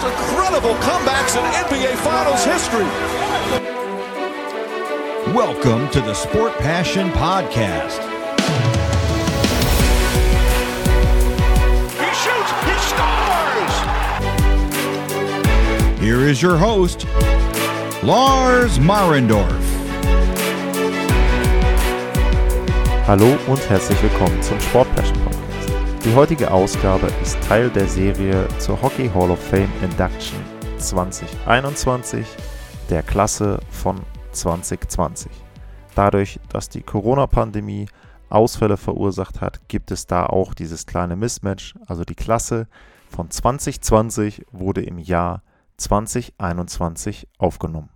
most 0.00 0.12
incredible 0.12 0.74
comebacks 0.76 1.36
in 1.36 1.42
NBA 1.66 1.96
Finals 1.96 2.44
history. 2.44 2.84
Welcome 5.34 5.88
to 5.90 6.00
the 6.00 6.14
Sport 6.14 6.52
Passion 6.58 7.10
Podcast. 7.10 7.98
He 11.98 12.10
shoots, 12.14 12.50
he 12.64 12.74
scores! 12.88 13.74
Here 16.00 16.20
is 16.28 16.40
your 16.40 16.56
host, 16.56 17.06
Lars 18.02 18.78
Marendorf. 18.78 19.64
Hallo 23.06 23.36
und 23.48 23.68
herzlich 23.68 24.00
willkommen 24.02 24.40
zum 24.42 24.60
Sport 24.60 24.94
Passion 24.94 25.14
Podcast. 25.14 25.27
Die 26.08 26.14
heutige 26.14 26.50
Ausgabe 26.50 27.08
ist 27.22 27.38
Teil 27.42 27.68
der 27.68 27.86
Serie 27.86 28.48
zur 28.60 28.80
Hockey 28.80 29.10
Hall 29.10 29.30
of 29.30 29.38
Fame 29.38 29.70
Induction 29.82 30.38
2021 30.78 32.26
der 32.88 33.02
Klasse 33.02 33.60
von 33.70 34.00
2020. 34.32 35.30
Dadurch, 35.94 36.40
dass 36.48 36.70
die 36.70 36.80
Corona-Pandemie 36.80 37.88
Ausfälle 38.30 38.78
verursacht 38.78 39.42
hat, 39.42 39.68
gibt 39.68 39.90
es 39.90 40.06
da 40.06 40.24
auch 40.24 40.54
dieses 40.54 40.86
kleine 40.86 41.14
Mismatch. 41.14 41.74
Also 41.86 42.04
die 42.04 42.14
Klasse 42.14 42.68
von 43.10 43.30
2020 43.30 44.46
wurde 44.50 44.80
im 44.80 44.96
Jahr 44.96 45.42
2021 45.76 47.28
aufgenommen. 47.36 47.90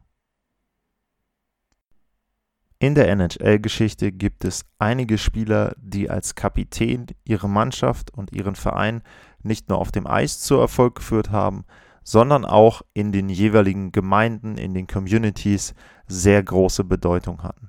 In 2.83 2.97
der 2.97 3.09
NHL-Geschichte 3.11 4.11
gibt 4.11 4.45
es 4.45 4.65
einige 4.81 5.17
Spieler, 5.17 5.77
die 5.77 6.11
als 6.11 6.35
Kapitän 6.35 7.07
ihre 7.23 7.49
Mannschaft 7.49 8.13
und 8.13 8.33
ihren 8.33 8.57
Verein 8.57 9.03
nicht 9.45 9.69
nur 9.69 9.79
auf 9.79 9.93
dem 9.93 10.05
Eis 10.05 10.41
zu 10.41 10.57
Erfolg 10.57 10.97
geführt 10.97 11.31
haben, 11.31 11.65
sondern 12.03 12.45
auch 12.45 12.83
in 12.93 13.13
den 13.13 13.29
jeweiligen 13.29 13.93
Gemeinden, 13.93 14.59
in 14.59 14.75
den 14.75 14.89
Communities 14.89 15.75
sehr 16.09 16.43
große 16.43 16.83
Bedeutung 16.83 17.45
hatten. 17.45 17.69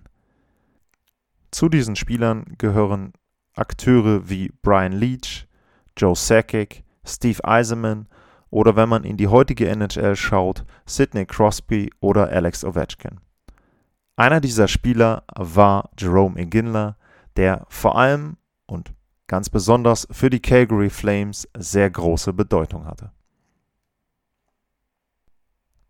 Zu 1.51 1.69
diesen 1.69 1.95
Spielern 1.95 2.45
gehören 2.57 3.13
Akteure 3.53 4.27
wie 4.29 4.51
Brian 4.63 4.93
Leach, 4.93 5.47
Joe 5.95 6.15
Sakic, 6.15 6.83
Steve 7.05 7.45
Eisenman 7.45 8.07
oder 8.49 8.75
wenn 8.75 8.89
man 8.89 9.03
in 9.03 9.17
die 9.17 9.27
heutige 9.27 9.69
NHL 9.69 10.15
schaut, 10.15 10.65
Sidney 10.87 11.27
Crosby 11.27 11.91
oder 11.99 12.29
Alex 12.29 12.65
Ovechkin. 12.65 13.19
Einer 14.15 14.41
dieser 14.41 14.67
Spieler 14.67 15.23
war 15.35 15.89
Jerome 15.97 16.39
Iginla, 16.39 16.97
der 17.35 17.65
vor 17.69 17.97
allem 17.97 18.37
und 18.67 18.93
ganz 19.27 19.49
besonders 19.49 20.07
für 20.11 20.29
die 20.29 20.41
Calgary 20.41 20.91
Flames 20.91 21.47
sehr 21.57 21.89
große 21.89 22.33
Bedeutung 22.33 22.85
hatte. 22.85 23.11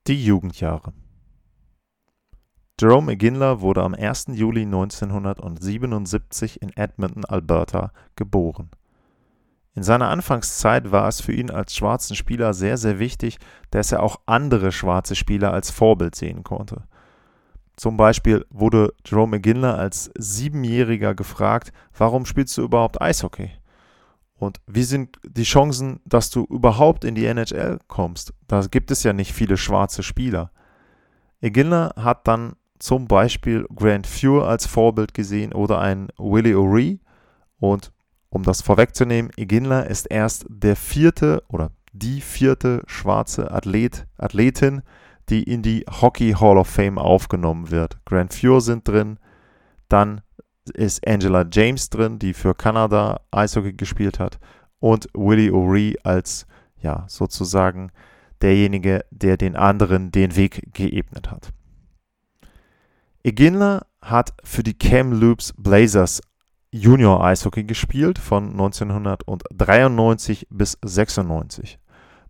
Die 0.07 0.23
Jugendjahre 0.23 0.93
Jerome 2.79 3.11
Iginla 3.13 3.61
wurde 3.61 3.83
am 3.83 3.93
1. 3.93 4.27
Juli 4.33 4.63
1977 4.63 6.61
in 6.61 6.75
Edmonton, 6.75 7.23
Alberta, 7.25 7.91
geboren. 8.15 8.71
In 9.75 9.83
seiner 9.83 10.09
Anfangszeit 10.09 10.91
war 10.91 11.07
es 11.07 11.21
für 11.21 11.33
ihn 11.33 11.51
als 11.51 11.75
schwarzen 11.75 12.15
Spieler 12.15 12.53
sehr, 12.53 12.77
sehr 12.77 12.99
wichtig, 12.99 13.37
dass 13.71 13.91
er 13.91 14.01
auch 14.01 14.21
andere 14.25 14.71
schwarze 14.71 15.15
Spieler 15.15 15.53
als 15.53 15.71
Vorbild 15.71 16.15
sehen 16.15 16.43
konnte. 16.43 16.83
Zum 17.75 17.97
Beispiel 17.97 18.45
wurde 18.49 18.93
Jerome 19.05 19.37
McGinley 19.37 19.69
als 19.69 20.11
Siebenjähriger 20.17 21.15
gefragt, 21.15 21.71
warum 21.97 22.25
spielst 22.25 22.57
du 22.57 22.61
überhaupt 22.61 23.01
Eishockey? 23.01 23.51
Und 24.35 24.59
wie 24.67 24.83
sind 24.83 25.17
die 25.23 25.43
Chancen, 25.43 26.01
dass 26.05 26.29
du 26.29 26.43
überhaupt 26.43 27.05
in 27.05 27.15
die 27.15 27.25
NHL 27.25 27.79
kommst? 27.87 28.33
Da 28.47 28.61
gibt 28.61 28.91
es 28.91 29.03
ja 29.03 29.13
nicht 29.13 29.33
viele 29.33 29.57
schwarze 29.57 30.03
Spieler. 30.03 30.51
Eginla 31.41 31.93
hat 31.95 32.27
dann 32.27 32.53
zum 32.77 33.07
Beispiel 33.07 33.65
Grant 33.73 34.05
Fuhr 34.05 34.47
als 34.47 34.65
Vorbild 34.65 35.13
gesehen 35.13 35.53
oder 35.53 35.79
einen 35.79 36.09
Willie 36.17 36.55
O'Ree. 36.55 36.99
Und 37.59 37.93
um 38.29 38.43
das 38.43 38.61
vorwegzunehmen, 38.61 39.31
Eginla 39.37 39.81
ist 39.81 40.07
erst 40.07 40.45
der 40.49 40.75
vierte 40.75 41.43
oder 41.47 41.71
die 41.93 42.19
vierte 42.19 42.83
schwarze 42.87 43.51
Athlet, 43.51 44.05
Athletin, 44.17 44.81
die 45.33 45.43
in 45.43 45.63
die 45.63 45.83
Hockey 45.89 46.33
Hall 46.33 46.57
of 46.59 46.67
Fame 46.67 46.99
aufgenommen 46.99 47.71
wird. 47.71 47.97
Grant 48.05 48.35
Fuhr 48.35 48.61
sind 48.61 48.87
drin, 48.87 49.17
dann 49.89 50.21
ist 50.75 51.07
Angela 51.07 51.43
James 51.51 51.89
drin, 51.89 52.19
die 52.19 52.35
für 52.35 52.53
Kanada 52.53 53.19
Eishockey 53.31 53.73
gespielt 53.73 54.19
hat 54.19 54.39
und 54.79 55.07
Willie 55.15 55.51
O'Ree 55.51 55.95
als 56.03 56.45
ja 56.77 57.05
sozusagen 57.07 57.91
derjenige, 58.41 59.05
der 59.09 59.37
den 59.37 59.55
anderen 59.55 60.11
den 60.11 60.35
Weg 60.35 60.71
geebnet 60.73 61.31
hat. 61.31 61.51
Eginla 63.23 63.87
hat 64.01 64.35
für 64.43 64.61
die 64.61 64.77
Kamloops 64.77 65.53
Blazers 65.57 66.21
Junior 66.69 67.23
Eishockey 67.23 67.63
gespielt 67.63 68.19
von 68.19 68.51
1993 68.51 70.45
bis 70.51 70.77
96. 70.83 71.79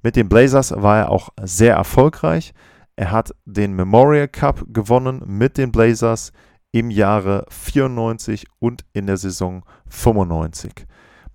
Mit 0.02 0.16
den 0.16 0.30
Blazers 0.30 0.72
war 0.72 1.00
er 1.00 1.10
auch 1.12 1.32
sehr 1.42 1.76
erfolgreich. 1.76 2.54
Er 2.96 3.12
hat 3.12 3.34
den 3.46 3.74
Memorial 3.74 4.28
Cup 4.28 4.66
gewonnen 4.68 5.24
mit 5.26 5.58
den 5.58 5.72
Blazers 5.72 6.32
im 6.72 6.90
Jahre 6.90 7.46
94 7.50 8.46
und 8.60 8.86
in 8.94 9.08
der 9.08 9.18
Saison 9.18 9.64
95. 9.88 10.86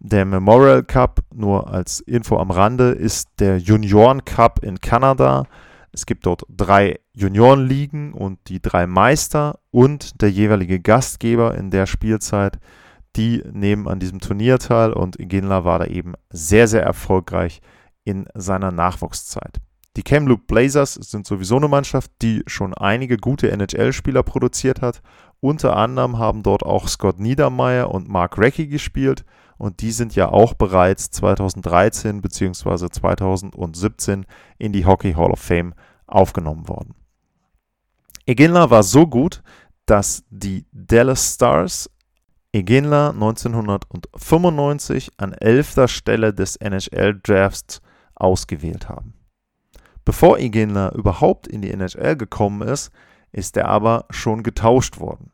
Der 0.01 0.25
Memorial 0.25 0.85
Cup, 0.85 1.21
nur 1.35 1.69
als 1.73 2.01
Info 2.01 2.39
am 2.39 2.53
Rande, 2.53 2.91
ist 2.91 3.29
der 3.41 3.59
Junioren 3.59 4.25
Cup 4.25 4.63
in 4.63 4.81
Kanada. 4.81 5.47
Es 5.91 6.07
gibt 6.07 6.27
dort 6.27 6.45
drei 6.49 7.01
Juniorenligen 7.13 8.13
und 8.13 8.39
die 8.49 8.63
drei 8.63 8.87
Meister 8.87 9.59
und 9.73 10.23
der 10.23 10.31
jeweilige 10.31 10.79
Gastgeber 10.79 11.57
in 11.57 11.71
der 11.73 11.87
Spielzeit, 11.87 12.61
die 13.17 13.43
nehmen 13.51 13.89
an 13.89 13.99
diesem 13.99 14.21
Turnier 14.21 14.61
teil 14.61 14.93
und 14.93 15.19
Iginla 15.19 15.65
war 15.65 15.81
da 15.81 15.87
eben 15.87 16.15
sehr, 16.31 16.69
sehr 16.69 16.83
erfolgreich 16.83 17.61
in 18.05 18.29
seiner 18.35 18.71
Nachwuchszeit. 18.71 19.59
Die 19.99 20.05
Kamloops 20.05 20.47
Blazers 20.47 20.95
sind 20.95 21.27
sowieso 21.27 21.57
eine 21.57 21.67
Mannschaft, 21.67 22.13
die 22.23 22.45
schon 22.47 22.73
einige 22.73 23.17
gute 23.17 23.51
NHL-Spieler 23.51 24.23
produziert 24.23 24.81
hat. 24.81 25.03
Unter 25.41 25.77
anderem 25.77 26.19
haben 26.19 26.45
dort 26.45 26.63
auch 26.63 26.87
Scott 26.87 27.19
Niedermeyer 27.19 27.91
und 27.91 28.09
Mark 28.09 28.39
Recchi 28.39 28.69
gespielt 28.69 29.25
und 29.57 29.81
die 29.81 29.91
sind 29.91 30.15
ja 30.15 30.29
auch 30.29 30.55
bereits 30.55 31.11
2013 31.11 32.23
bzw. 32.23 32.91
2017 32.91 34.25
in 34.59 34.73
die 34.73 34.87
Hockey 34.87 35.15
Hall 35.15 35.33
of 35.33 35.41
Fame 35.41 35.75
aufgenommen 36.07 36.69
worden. 36.69 36.95
Eginla 38.25 38.71
war 38.71 38.85
so 38.85 39.05
gut, 39.05 39.43
dass 39.85 40.23
die 40.31 40.65
Dallas 40.71 41.35
Stars 41.35 41.91
Eginla 42.53 43.11
1995 43.11 45.11
an 45.17 45.33
11. 45.33 45.91
Stelle 45.91 46.33
des 46.33 46.55
NHL 46.55 47.19
Drafts 47.21 47.81
ausgewählt 48.15 48.89
haben. 48.89 49.18
Bevor 50.09 50.39
Iginla 50.39 50.93
überhaupt 50.95 51.47
in 51.47 51.61
die 51.61 51.71
NHL 51.71 52.17
gekommen 52.17 52.67
ist, 52.67 52.91
ist 53.31 53.59
er 53.59 53.69
aber 53.69 54.07
schon 54.09 54.43
getauscht 54.43 55.01
worden. 55.01 55.33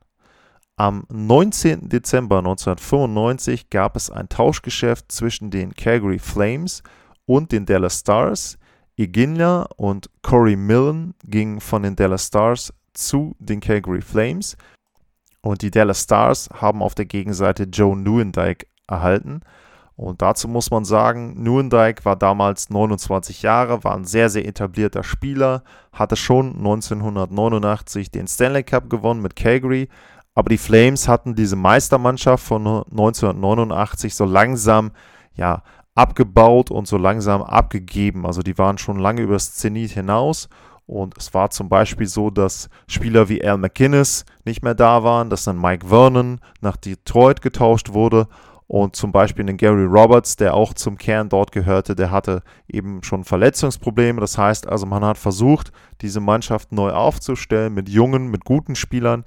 Am 0.75 1.05
19. 1.13 1.89
Dezember 1.89 2.39
1995 2.39 3.71
gab 3.71 3.95
es 3.95 4.11
ein 4.11 4.29
Tauschgeschäft 4.29 5.13
zwischen 5.13 5.53
den 5.53 5.77
Calgary 5.77 6.19
Flames 6.19 6.83
und 7.25 7.53
den 7.53 7.67
Dallas 7.67 8.01
Stars. 8.01 8.59
Iginla 8.97 9.69
und 9.77 10.11
Corey 10.23 10.57
Millen 10.57 11.15
gingen 11.25 11.61
von 11.61 11.85
den 11.85 11.95
Dallas 11.95 12.27
Stars 12.27 12.75
zu 12.95 13.37
den 13.39 13.61
Calgary 13.61 14.03
Flames 14.03 14.57
und 15.41 15.63
die 15.63 15.71
Dallas 15.71 16.03
Stars 16.03 16.49
haben 16.53 16.83
auf 16.83 16.97
der 16.97 17.07
Gegenseite 17.07 17.63
Joe 17.63 17.97
Newendike 17.97 18.67
erhalten. 18.89 19.43
Und 19.97 20.23
dazu 20.23 20.49
muss 20.49 20.71
man 20.71 20.85
sagen, 20.85 21.43
Nuendijk 21.43 22.05
war 22.05 22.17
damals 22.17 22.69
29 22.69 23.43
Jahre, 23.43 23.85
war 23.85 23.95
ein 23.95 24.05
sehr, 24.05 24.29
sehr 24.29 24.47
etablierter 24.47 25.05
Spieler, 25.05 25.63
hatte 25.93 26.17
schon 26.17 26.57
1989 26.57 28.11
den 28.11 28.27
Stanley 28.27 28.65
Cup 28.65 28.91
gewonnen 28.91 29.23
mit 29.23 29.37
Calgary, 29.37 29.89
aber 30.35 30.49
die 30.49 30.59
Flames 30.59 31.07
hatten 31.07 31.37
diese 31.37 31.55
Meistermannschaft 31.55 32.45
von 32.45 32.67
1989 32.67 34.17
so 34.17 34.25
langsam 34.25 34.91
ja, 35.37 35.63
abgebaut 35.95 36.73
und 36.73 36.89
so 36.89 36.97
langsam 36.97 37.43
abgegeben. 37.43 38.27
Also 38.27 38.43
die 38.43 38.59
waren 38.59 38.79
schon 38.79 38.99
lange 38.99 39.23
über 39.23 39.35
das 39.35 39.55
Zenit 39.55 39.93
hinaus. 39.93 40.49
Und 40.87 41.17
es 41.17 41.33
war 41.33 41.51
zum 41.51 41.69
Beispiel 41.69 42.07
so, 42.07 42.31
dass 42.31 42.69
Spieler 42.89 43.29
wie 43.29 43.43
Al 43.43 43.57
McInnes 43.57 44.27
nicht 44.45 44.63
mehr 44.63 44.75
da 44.75 45.03
waren, 45.03 45.31
dass 45.31 45.45
dann 45.45 45.59
Mike 45.59 45.87
Vernon 45.87 46.41
nach 46.61 46.77
Detroit 46.77 47.41
getauscht 47.41 47.93
wurde 47.93 48.29
und 48.67 48.97
zum 48.97 49.13
Beispiel 49.13 49.45
den 49.45 49.59
Gary 49.59 49.85
Roberts, 49.85 50.37
der 50.37 50.55
auch 50.55 50.73
zum 50.73 50.97
Kern 50.97 51.29
dort 51.29 51.53
gehörte, 51.53 51.95
der 51.95 52.11
hatte 52.11 52.43
eben 52.67 53.03
schon 53.03 53.25
Verletzungsprobleme. 53.25 54.21
Das 54.21 54.39
heißt 54.39 54.67
also, 54.67 54.87
man 54.87 55.05
hat 55.05 55.19
versucht, 55.19 55.71
diese 56.01 56.21
Mannschaft 56.21 56.73
neu 56.73 56.91
aufzustellen 56.91 57.75
mit 57.75 57.89
jungen, 57.89 58.29
mit 58.29 58.45
guten 58.45 58.75
Spielern. 58.75 59.25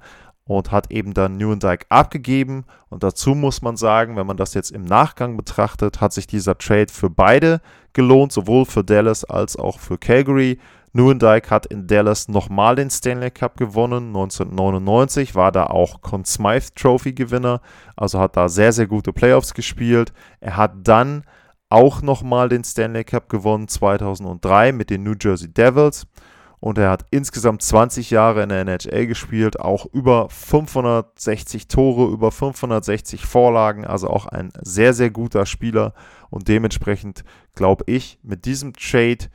und 0.48 0.72
hat 0.72 0.90
eben 0.90 1.12
dann 1.12 1.36
Newendike 1.36 1.84
abgegeben. 1.90 2.64
Und 2.88 3.02
dazu 3.02 3.34
muss 3.34 3.60
man 3.60 3.76
sagen, 3.76 4.16
wenn 4.16 4.26
man 4.26 4.38
das 4.38 4.54
jetzt 4.54 4.70
im 4.70 4.84
Nachgang 4.84 5.36
betrachtet, 5.36 6.00
hat 6.00 6.14
sich 6.14 6.26
dieser 6.26 6.56
Trade 6.56 6.90
für 6.90 7.10
beide 7.10 7.60
gelohnt, 7.92 8.32
sowohl 8.32 8.64
für 8.64 8.82
Dallas 8.82 9.24
als 9.24 9.56
auch 9.56 9.78
für 9.78 9.98
Calgary. 9.98 10.58
Newendike 10.98 11.50
hat 11.50 11.66
in 11.66 11.86
Dallas 11.86 12.26
nochmal 12.28 12.74
den 12.74 12.90
Stanley 12.90 13.30
Cup 13.30 13.56
gewonnen. 13.56 14.08
1999 14.08 15.36
war 15.36 15.52
da 15.52 15.66
auch 15.66 16.02
Conn 16.02 16.24
Smythe 16.24 16.74
Trophy 16.74 17.12
Gewinner, 17.12 17.60
also 17.96 18.18
hat 18.18 18.36
da 18.36 18.48
sehr, 18.48 18.72
sehr 18.72 18.88
gute 18.88 19.12
Playoffs 19.12 19.54
gespielt. 19.54 20.12
Er 20.40 20.56
hat 20.56 20.72
dann 20.82 21.22
auch 21.68 22.02
nochmal 22.02 22.48
den 22.48 22.64
Stanley 22.64 23.04
Cup 23.04 23.28
gewonnen 23.28 23.68
2003 23.68 24.72
mit 24.72 24.90
den 24.90 25.04
New 25.04 25.14
Jersey 25.18 25.52
Devils. 25.52 26.06
Und 26.60 26.76
er 26.76 26.90
hat 26.90 27.04
insgesamt 27.12 27.62
20 27.62 28.10
Jahre 28.10 28.42
in 28.42 28.48
der 28.48 28.62
NHL 28.62 29.06
gespielt, 29.06 29.60
auch 29.60 29.86
über 29.92 30.28
560 30.28 31.68
Tore, 31.68 32.10
über 32.10 32.32
560 32.32 33.24
Vorlagen, 33.24 33.84
also 33.84 34.10
auch 34.10 34.26
ein 34.26 34.50
sehr, 34.60 34.92
sehr 34.92 35.10
guter 35.10 35.46
Spieler. 35.46 35.94
Und 36.30 36.48
dementsprechend 36.48 37.22
glaube 37.54 37.84
ich, 37.86 38.18
mit 38.24 38.44
diesem 38.44 38.72
Trade 38.72 39.28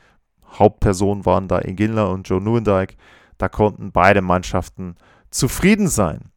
Hauptpersonen 0.54 1.26
waren 1.26 1.48
da 1.48 1.62
Iginla 1.62 2.06
und 2.06 2.28
Joe 2.28 2.42
Newendike. 2.42 2.96
Da 3.38 3.50
konnten 3.50 3.92
beide 3.92 4.22
Mannschaften 4.22 4.96
zufrieden 5.30 5.88
sein. 5.88 6.32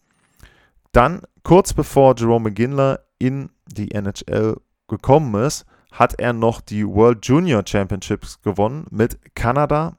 Dann, 0.92 1.22
kurz 1.42 1.74
bevor 1.74 2.14
Jerome 2.16 2.50
Iginla 2.50 3.00
in 3.18 3.50
die 3.66 3.92
NHL 3.92 4.56
gekommen 4.88 5.34
ist, 5.42 5.66
hat 5.92 6.18
er 6.18 6.32
noch 6.32 6.60
die 6.60 6.86
World 6.86 7.26
Junior 7.26 7.62
Championships 7.66 8.40
gewonnen 8.42 8.86
mit 8.90 9.34
Kanada. 9.34 9.96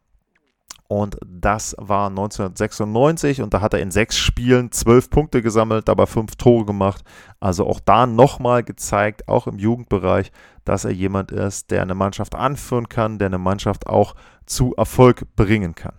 Und 0.90 1.18
das 1.26 1.76
war 1.78 2.08
1996 2.08 3.42
und 3.42 3.54
da 3.54 3.60
hat 3.60 3.74
er 3.74 3.82
in 3.82 3.92
sechs 3.92 4.18
Spielen 4.18 4.72
zwölf 4.72 5.10
Punkte 5.10 5.42
gesammelt, 5.42 5.90
dabei 5.90 6.06
fünf 6.06 6.38
Tore 6.38 6.66
gemacht. 6.66 7.04
Also 7.42 7.68
auch 7.68 7.82
da 7.82 8.08
nochmal 8.08 8.64
gezeigt, 8.64 9.28
auch 9.28 9.48
im 9.48 9.60
Jugendbereich, 9.60 10.32
dass 10.64 10.86
er 10.86 10.92
jemand 10.92 11.34
ist, 11.34 11.72
der 11.72 11.82
eine 11.82 11.96
Mannschaft 11.96 12.36
anführen 12.36 12.88
kann, 12.88 13.20
der 13.20 13.26
eine 13.26 13.38
Mannschaft 13.38 13.88
auch 13.88 14.16
zu 14.46 14.76
Erfolg 14.76 15.26
bringen 15.36 15.76
kann. 15.76 15.96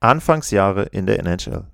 Anfangsjahre 0.00 0.84
in 0.84 1.04
der 1.04 1.18
NHL. 1.18 1.66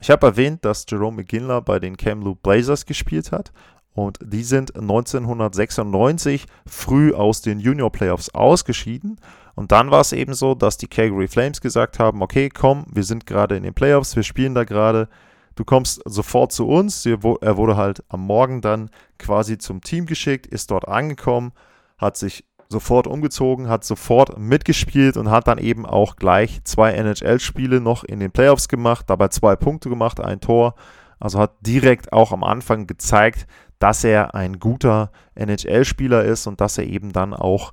Ich 0.00 0.10
habe 0.10 0.26
erwähnt, 0.26 0.64
dass 0.64 0.86
Jerome 0.88 1.18
McGinley 1.18 1.60
bei 1.60 1.78
den 1.78 1.98
Kamloops 1.98 2.40
Blazers 2.42 2.86
gespielt 2.86 3.30
hat 3.30 3.52
und 3.92 4.18
die 4.22 4.44
sind 4.44 4.76
1996 4.76 6.46
früh 6.66 7.12
aus 7.12 7.42
den 7.42 7.58
Junior 7.58 7.90
Playoffs 7.90 8.30
ausgeschieden. 8.30 9.20
Und 9.56 9.72
dann 9.72 9.90
war 9.90 10.00
es 10.00 10.12
eben 10.12 10.32
so, 10.32 10.54
dass 10.54 10.76
die 10.76 10.86
Calgary 10.86 11.28
Flames 11.28 11.60
gesagt 11.60 11.98
haben, 11.98 12.22
okay, 12.22 12.48
komm, 12.48 12.86
wir 12.90 13.02
sind 13.02 13.26
gerade 13.26 13.56
in 13.56 13.64
den 13.64 13.74
Playoffs, 13.74 14.16
wir 14.16 14.22
spielen 14.22 14.54
da 14.54 14.64
gerade, 14.64 15.08
du 15.56 15.64
kommst 15.64 16.00
sofort 16.04 16.52
zu 16.52 16.68
uns. 16.68 17.04
Er 17.04 17.22
wurde 17.22 17.76
halt 17.76 18.04
am 18.08 18.24
Morgen 18.24 18.60
dann 18.60 18.90
quasi 19.18 19.58
zum 19.58 19.80
Team 19.80 20.06
geschickt, 20.06 20.46
ist 20.46 20.70
dort 20.70 20.86
angekommen, 20.86 21.52
hat 21.98 22.16
sich 22.16 22.44
sofort 22.68 23.08
umgezogen, 23.08 23.68
hat 23.68 23.84
sofort 23.84 24.38
mitgespielt 24.38 25.16
und 25.16 25.30
hat 25.30 25.48
dann 25.48 25.58
eben 25.58 25.84
auch 25.84 26.14
gleich 26.14 26.62
zwei 26.62 26.92
NHL-Spiele 26.92 27.80
noch 27.80 28.04
in 28.04 28.20
den 28.20 28.30
Playoffs 28.30 28.68
gemacht, 28.68 29.10
dabei 29.10 29.28
zwei 29.28 29.56
Punkte 29.56 29.88
gemacht, 29.88 30.20
ein 30.20 30.40
Tor. 30.40 30.76
Also 31.18 31.40
hat 31.40 31.54
direkt 31.60 32.12
auch 32.12 32.32
am 32.32 32.44
Anfang 32.44 32.86
gezeigt, 32.86 33.46
dass 33.80 34.04
er 34.04 34.34
ein 34.36 34.60
guter 34.60 35.10
NHL-Spieler 35.34 36.22
ist 36.22 36.46
und 36.46 36.60
dass 36.60 36.78
er 36.78 36.84
eben 36.84 37.12
dann 37.12 37.34
auch 37.34 37.72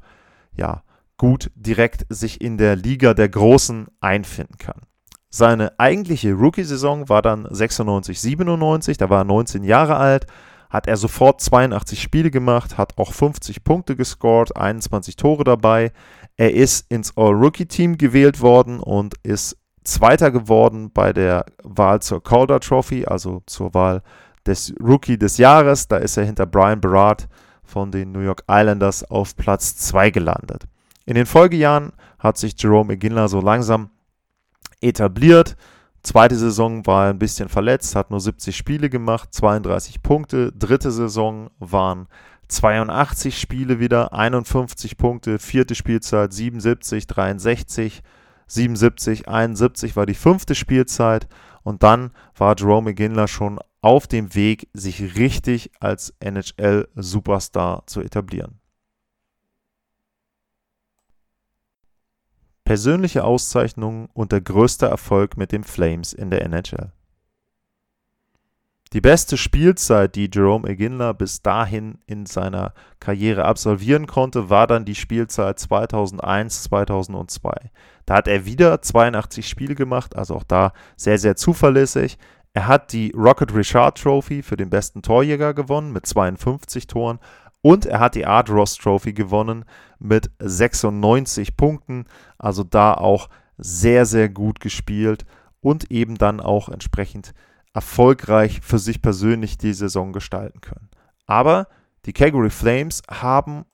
ja, 0.55 0.81
gut 1.17 1.51
direkt 1.53 2.05
sich 2.09 2.41
in 2.41 2.57
der 2.57 2.75
Liga 2.75 3.13
der 3.13 3.29
Großen 3.29 3.87
einfinden 3.99 4.57
kann. 4.57 4.81
Seine 5.29 5.77
eigentliche 5.77 6.33
Rookie-Saison 6.33 7.09
war 7.09 7.21
dann 7.21 7.45
96, 7.49 8.19
97, 8.19 8.97
da 8.97 9.09
war 9.09 9.21
er 9.21 9.25
19 9.25 9.63
Jahre 9.63 9.97
alt, 9.97 10.25
hat 10.69 10.87
er 10.87 10.97
sofort 10.97 11.41
82 11.41 12.01
Spiele 12.01 12.31
gemacht, 12.31 12.77
hat 12.77 12.97
auch 12.97 13.13
50 13.13 13.63
Punkte 13.63 13.95
gescored, 13.95 14.55
21 14.55 15.17
Tore 15.17 15.43
dabei. 15.43 15.91
Er 16.37 16.53
ist 16.53 16.89
ins 16.89 17.15
All-Rookie-Team 17.17 17.97
gewählt 17.97 18.41
worden 18.41 18.79
und 18.79 19.15
ist 19.23 19.57
Zweiter 19.83 20.31
geworden 20.31 20.91
bei 20.93 21.13
der 21.13 21.45
Wahl 21.63 22.01
zur 22.01 22.21
Calder 22.21 22.59
Trophy, 22.59 23.05
also 23.05 23.41
zur 23.45 23.73
Wahl 23.73 24.03
des 24.47 24.73
Rookie 24.81 25.17
des 25.17 25.37
Jahres. 25.37 25.87
Da 25.87 25.97
ist 25.97 26.17
er 26.17 26.25
hinter 26.25 26.45
Brian 26.45 26.81
Barrard 26.81 27.27
von 27.63 27.91
den 27.91 28.11
New 28.11 28.21
York 28.21 28.43
Islanders 28.49 29.03
auf 29.03 29.35
Platz 29.35 29.75
2 29.77 30.11
gelandet. 30.11 30.67
In 31.05 31.15
den 31.15 31.25
Folgejahren 31.25 31.91
hat 32.19 32.37
sich 32.37 32.61
Jerome 32.61 32.93
Iginla 32.93 33.27
so 33.27 33.41
langsam 33.41 33.89
etabliert. 34.81 35.55
Zweite 36.03 36.37
Saison 36.37 36.85
war 36.85 37.05
er 37.05 37.09
ein 37.09 37.19
bisschen 37.19 37.49
verletzt, 37.49 37.95
hat 37.95 38.11
nur 38.11 38.21
70 38.21 38.55
Spiele 38.55 38.89
gemacht, 38.89 39.33
32 39.33 40.01
Punkte. 40.01 40.53
Dritte 40.53 40.91
Saison 40.91 41.49
waren 41.59 42.07
82 42.47 43.37
Spiele 43.39 43.79
wieder, 43.79 44.13
51 44.13 44.97
Punkte. 44.97 45.39
Vierte 45.39 45.75
Spielzeit 45.75 46.31
77, 46.31 47.07
63, 47.07 48.03
77, 48.47 49.27
71 49.27 49.95
war 49.95 50.05
die 50.05 50.13
fünfte 50.13 50.55
Spielzeit. 50.55 51.27
Und 51.63 51.83
dann 51.83 52.11
war 52.37 52.55
Jerome 52.57 52.91
McGinley 52.91 53.27
schon 53.27 53.59
auf 53.87 54.05
dem 54.05 54.35
Weg, 54.35 54.67
sich 54.73 55.15
richtig 55.15 55.71
als 55.79 56.13
NHL-Superstar 56.19 57.87
zu 57.87 58.01
etablieren. 58.01 58.59
Persönliche 62.65 63.23
Auszeichnungen 63.23 64.09
und 64.13 64.33
der 64.33 64.41
größte 64.41 64.87
Erfolg 64.87 65.37
mit 65.37 65.53
den 65.53 65.63
Flames 65.63 66.11
in 66.11 66.29
der 66.29 66.41
NHL. 66.41 66.91
Die 68.91 68.99
beste 68.99 69.37
Spielzeit, 69.37 70.15
die 70.15 70.29
Jerome 70.33 70.69
Iginla 70.69 71.13
bis 71.13 71.41
dahin 71.41 71.99
in 72.07 72.25
seiner 72.25 72.73
Karriere 72.99 73.45
absolvieren 73.45 74.05
konnte, 74.05 74.49
war 74.49 74.67
dann 74.67 74.83
die 74.83 74.95
Spielzeit 74.95 75.59
2001-2002. 75.59 77.69
Da 78.05 78.15
hat 78.15 78.27
er 78.27 78.45
wieder 78.45 78.81
82 78.81 79.47
Spiele 79.47 79.75
gemacht, 79.75 80.17
also 80.17 80.35
auch 80.35 80.43
da 80.43 80.73
sehr, 80.97 81.19
sehr 81.19 81.37
zuverlässig. 81.37 82.17
Er 82.57 82.65
hat 82.65 82.91
die 82.91 83.13
Rocket 83.15 83.53
Richard 83.53 84.01
Trophy 84.01 84.41
für 84.41 84.57
den 84.57 84.71
besten 84.71 85.03
Torjäger 85.03 85.53
gewonnen 85.53 85.93
mit 85.93 86.07
52 86.07 86.87
Toren 86.87 87.19
und 87.61 87.85
er 87.85 87.99
hat 87.99 88.15
die 88.15 88.25
Art 88.25 88.49
Ross 88.49 88.73
Trophy 88.77 89.13
gewonnen 89.13 89.63
mit 89.99 90.31
96 90.39 91.55
Punkten. 91.55 92.05
Also 92.39 92.63
da 92.63 92.95
auch 92.95 93.29
sehr, 93.59 94.07
sehr 94.07 94.27
gut 94.27 94.59
gespielt 94.59 95.27
und 95.61 95.91
eben 95.91 96.17
dann 96.17 96.39
auch 96.39 96.67
entsprechend 96.67 97.35
erfolgreich 97.75 98.61
für 98.63 98.79
sich 98.79 99.03
persönlich 99.03 99.59
die 99.59 99.73
Saison 99.73 100.11
gestalten 100.11 100.59
können. 100.59 100.89
Aber 101.27 101.67
die 102.07 102.13
Calgary 102.13 102.49
Flames 102.49 103.03
haben 103.07 103.65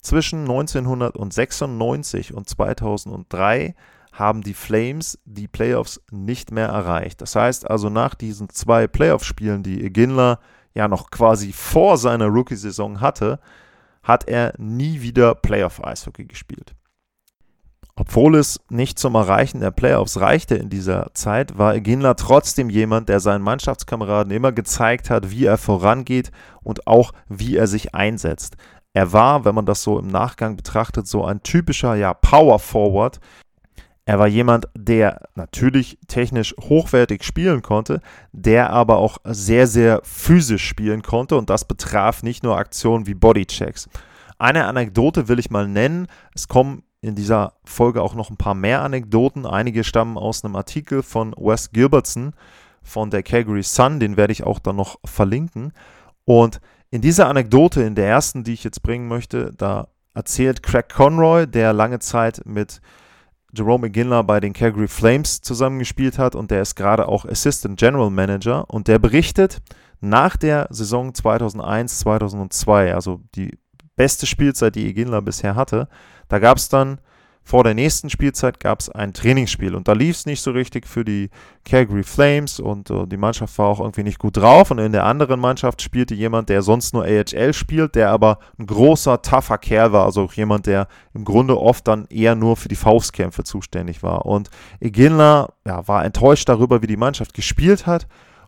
zwischen 0.00 0.48
1996 0.48 2.32
und 2.32 2.48
2003 2.48 3.74
haben 4.12 4.42
die 4.42 4.54
Flames 4.54 5.18
die 5.24 5.48
Playoffs 5.48 6.00
nicht 6.10 6.50
mehr 6.50 6.68
erreicht. 6.68 7.20
Das 7.20 7.36
heißt 7.36 7.70
also 7.70 7.88
nach 7.90 8.14
diesen 8.14 8.48
zwei 8.50 8.86
Playoff-Spielen, 8.86 9.62
die 9.62 9.84
Iginla 9.84 10.40
ja 10.74 10.88
noch 10.88 11.10
quasi 11.10 11.52
vor 11.52 11.96
seiner 11.96 12.26
Rookie-Saison 12.26 13.00
hatte, 13.00 13.40
hat 14.02 14.28
er 14.28 14.54
nie 14.58 15.02
wieder 15.02 15.34
Playoff-Eishockey 15.34 16.24
gespielt. 16.24 16.74
Obwohl 17.96 18.36
es 18.36 18.60
nicht 18.70 18.98
zum 18.98 19.14
Erreichen 19.14 19.60
der 19.60 19.72
Playoffs 19.72 20.18
reichte 20.20 20.54
in 20.54 20.70
dieser 20.70 21.10
Zeit, 21.12 21.58
war 21.58 21.74
Eginla 21.74 22.14
trotzdem 22.14 22.70
jemand, 22.70 23.10
der 23.10 23.20
seinen 23.20 23.42
Mannschaftskameraden 23.42 24.32
immer 24.32 24.52
gezeigt 24.52 25.10
hat, 25.10 25.30
wie 25.30 25.44
er 25.44 25.58
vorangeht 25.58 26.30
und 26.62 26.86
auch 26.86 27.12
wie 27.28 27.56
er 27.56 27.66
sich 27.66 27.94
einsetzt. 27.94 28.56
Er 28.94 29.12
war, 29.12 29.44
wenn 29.44 29.54
man 29.54 29.66
das 29.66 29.82
so 29.82 29.98
im 29.98 30.08
Nachgang 30.08 30.56
betrachtet, 30.56 31.06
so 31.06 31.24
ein 31.24 31.42
typischer 31.42 31.94
ja, 31.94 32.14
Power 32.14 32.58
Forward, 32.58 33.20
er 34.10 34.18
war 34.18 34.26
jemand, 34.26 34.66
der 34.76 35.28
natürlich 35.36 35.96
technisch 36.08 36.52
hochwertig 36.60 37.22
spielen 37.22 37.62
konnte, 37.62 38.00
der 38.32 38.70
aber 38.70 38.96
auch 38.96 39.18
sehr, 39.22 39.68
sehr 39.68 40.00
physisch 40.02 40.66
spielen 40.66 41.02
konnte 41.02 41.36
und 41.36 41.48
das 41.48 41.64
betraf 41.64 42.24
nicht 42.24 42.42
nur 42.42 42.58
Aktionen 42.58 43.06
wie 43.06 43.14
Bodychecks. 43.14 43.88
Eine 44.36 44.64
Anekdote 44.64 45.28
will 45.28 45.38
ich 45.38 45.52
mal 45.52 45.68
nennen. 45.68 46.08
Es 46.34 46.48
kommen 46.48 46.82
in 47.00 47.14
dieser 47.14 47.52
Folge 47.62 48.02
auch 48.02 48.16
noch 48.16 48.30
ein 48.30 48.36
paar 48.36 48.56
mehr 48.56 48.82
Anekdoten. 48.82 49.46
Einige 49.46 49.84
stammen 49.84 50.18
aus 50.18 50.44
einem 50.44 50.56
Artikel 50.56 51.04
von 51.04 51.32
Wes 51.38 51.70
Gilbertson 51.70 52.32
von 52.82 53.10
der 53.10 53.22
Calgary 53.22 53.62
Sun, 53.62 54.00
den 54.00 54.16
werde 54.16 54.32
ich 54.32 54.42
auch 54.42 54.58
dann 54.58 54.74
noch 54.74 54.98
verlinken. 55.04 55.72
Und 56.24 56.60
in 56.90 57.00
dieser 57.00 57.28
Anekdote, 57.28 57.82
in 57.82 57.94
der 57.94 58.08
ersten, 58.08 58.42
die 58.42 58.54
ich 58.54 58.64
jetzt 58.64 58.82
bringen 58.82 59.06
möchte, 59.06 59.52
da 59.56 59.86
erzählt 60.14 60.64
Craig 60.64 60.88
Conroy, 60.88 61.46
der 61.46 61.72
lange 61.72 62.00
Zeit 62.00 62.42
mit 62.44 62.80
Jerome 63.52 63.86
McGinley 63.86 64.22
bei 64.22 64.40
den 64.40 64.52
Calgary 64.52 64.88
Flames 64.88 65.40
zusammengespielt 65.40 66.18
hat 66.18 66.34
und 66.34 66.50
der 66.50 66.62
ist 66.62 66.74
gerade 66.74 67.08
auch 67.08 67.24
Assistant 67.24 67.78
General 67.78 68.10
Manager 68.10 68.68
und 68.70 68.88
der 68.88 68.98
berichtet 68.98 69.60
nach 70.00 70.36
der 70.36 70.66
Saison 70.70 71.12
2001-2002, 71.12 72.94
also 72.94 73.20
die 73.34 73.58
beste 73.96 74.26
Spielzeit, 74.26 74.74
die 74.74 74.88
Iginla 74.88 75.20
bisher 75.20 75.54
hatte, 75.54 75.88
da 76.28 76.38
gab 76.38 76.56
es 76.56 76.68
dann 76.68 77.00
vor 77.42 77.64
der 77.64 77.74
nächsten 77.74 78.10
Spielzeit 78.10 78.60
gab 78.60 78.80
es 78.80 78.88
ein 78.88 79.12
Trainingsspiel 79.12 79.74
und 79.74 79.88
da 79.88 79.92
lief 79.92 80.16
es 80.16 80.26
nicht 80.26 80.40
so 80.40 80.52
richtig 80.52 80.86
für 80.86 81.04
die 81.04 81.30
Calgary 81.64 82.02
Flames 82.02 82.60
und 82.60 82.90
äh, 82.90 83.06
die 83.06 83.16
Mannschaft 83.16 83.56
war 83.58 83.66
auch 83.66 83.80
irgendwie 83.80 84.02
nicht 84.02 84.18
gut 84.18 84.36
drauf 84.36 84.70
und 84.70 84.78
in 84.78 84.92
der 84.92 85.04
anderen 85.04 85.40
Mannschaft 85.40 85.82
spielte 85.82 86.14
jemand, 86.14 86.48
der 86.48 86.62
sonst 86.62 86.94
nur 86.94 87.04
AHL 87.04 87.52
spielt, 87.52 87.94
der 87.94 88.10
aber 88.10 88.38
ein 88.58 88.66
großer, 88.66 89.22
tougher 89.22 89.58
Kerl 89.58 89.92
war, 89.92 90.04
also 90.04 90.22
auch 90.22 90.32
jemand, 90.34 90.66
der 90.66 90.86
im 91.12 91.24
Grunde 91.24 91.58
oft 91.58 91.88
dann 91.88 92.06
eher 92.06 92.34
nur 92.34 92.56
für 92.56 92.68
die 92.68 92.76
Faustkämpfe 92.76 93.42
zuständig 93.42 94.02
war. 94.02 94.26
Und 94.26 94.50
Iginla 94.78 95.52
ja, 95.66 95.88
war 95.88 96.04
enttäuscht 96.04 96.48
darüber, 96.48 96.82
wie 96.82 96.86
die 96.86 96.96
Mannschaft 96.96 97.34
gespielt 97.34 97.86
hat 97.86 98.06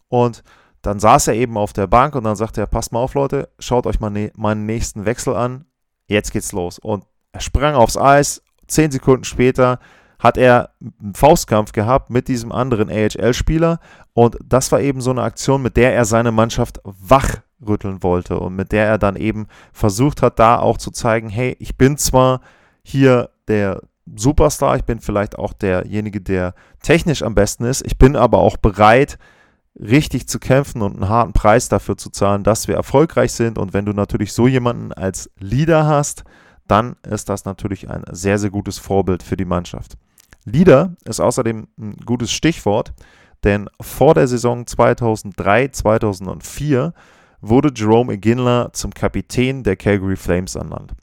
und 0.09 0.45
dann 0.83 0.99
saß 0.99 1.29
er 1.29 1.35
eben 1.35 1.57
auf 1.57 1.73
der 1.73 1.87
Bank 1.87 2.15
und 2.17 2.25
dann 2.25 2.37
sagte 2.37 2.61
er, 2.61 2.67
passt 2.67 2.93
mal 2.93 3.01
auf 3.01 3.15
Leute, 3.15 3.49
schaut 3.59 3.87
euch 3.87 4.01
mal 4.01 4.11
ne 4.11 4.33
meinen 4.37 4.67
nächsten 4.67 5.05
Wechsel 5.05 5.35
an, 5.35 5.65
jetzt 6.07 6.33
geht's 6.33 6.53
los. 6.53 6.79
Und 6.79 7.05
er 7.31 7.41
sprang 7.41 7.75
aufs 7.75 7.97
Eis 7.97 8.42
zehn 8.73 8.91
Sekunden 8.91 9.25
später 9.25 9.79
hat 10.19 10.39
er 10.39 10.71
einen 10.81 11.15
Faustkampf 11.15 11.73
gehabt 11.73 12.11
mit 12.11 12.29
diesem 12.29 12.53
anderen 12.53 12.89
AHL-Spieler 12.89 13.81
und 14.15 14.37
das 14.45 14.71
war 14.71 14.81
eben 14.81 15.01
so 15.01 15.11
eine 15.11 15.23
Aktion, 15.23 15.63
mit 15.63 15.77
der 15.77 15.95
er 15.95 16.05
seine 16.05 16.33
Mannschaft 16.33 16.81
wachrütteln 16.85 18.03
wollte 18.03 18.39
und 18.39 18.55
mit 18.55 18.73
der 18.73 18.87
er 18.87 18.99
dann 18.99 19.17
eben 19.17 19.47
versucht 19.73 20.23
hat, 20.23 20.39
da 20.39 20.59
auch 20.59 20.79
zu 20.79 20.91
zeigen, 20.91 21.29
hey, 21.29 21.57
ich 21.59 21.77
bin 21.77 21.97
zwar 21.97 22.41
hier 22.85 23.31
der 23.49 23.83
Superstar, 24.15 24.77
ich 24.77 24.85
bin 24.85 25.01
vielleicht 25.01 25.39
auch 25.39 25.53
derjenige, 25.53 26.21
der 26.21 26.55
technisch 26.83 27.23
am 27.23 27.35
besten 27.35 27.65
ist, 27.65 27.85
ich 27.85 27.99
bin 27.99 28.17
aber 28.17 28.39
auch 28.39 28.57
bereit, 28.57 29.19
richtig 29.81 30.29
zu 30.29 30.39
kämpfen 30.39 30.83
und 30.83 30.95
einen 30.95 31.09
harten 31.09 31.33
Preis 31.33 31.69
dafür 31.69 31.97
zu 31.97 32.11
zahlen, 32.11 32.45
dass 32.45 32.69
wir 32.69 32.75
erfolgreich 32.75 33.33
sind. 33.33 33.59
Und 33.59 33.73
wenn 33.73 33.87
du 33.87 33.93
natürlich 33.93 34.33
so 34.33 34.47
jemanden 34.47 34.93
als 34.93 35.31
Leader 35.39 35.87
hast, 35.87 36.25
dann 36.67 36.97
ist 37.03 37.29
das 37.29 37.45
natürlich 37.45 37.91
ein 37.91 38.05
sehr, 38.11 38.39
sehr 38.39 38.51
gutes 38.51 38.79
Vorbild 38.79 39.23
für 39.23 39.37
die 39.37 39.45
Mannschaft. 39.45 39.97
Leader 40.45 40.97
ist 41.05 41.21
außerdem 41.21 41.69
ein 41.79 41.97
gutes 42.05 42.33
Stichwort, 42.33 42.93
denn 43.45 43.69
vor 43.81 44.15
der 44.15 44.29
Saison 44.29 44.67
2003, 44.67 45.69
2004 45.69 46.95
wurde 47.41 47.73
Jerome 47.75 48.15
Iginla 48.15 48.73
zum 48.73 48.95
Kapitän 48.95 49.63
der 49.63 49.77
Calgary 49.77 50.17
Flames 50.17 50.55
ernannt. 50.55 50.95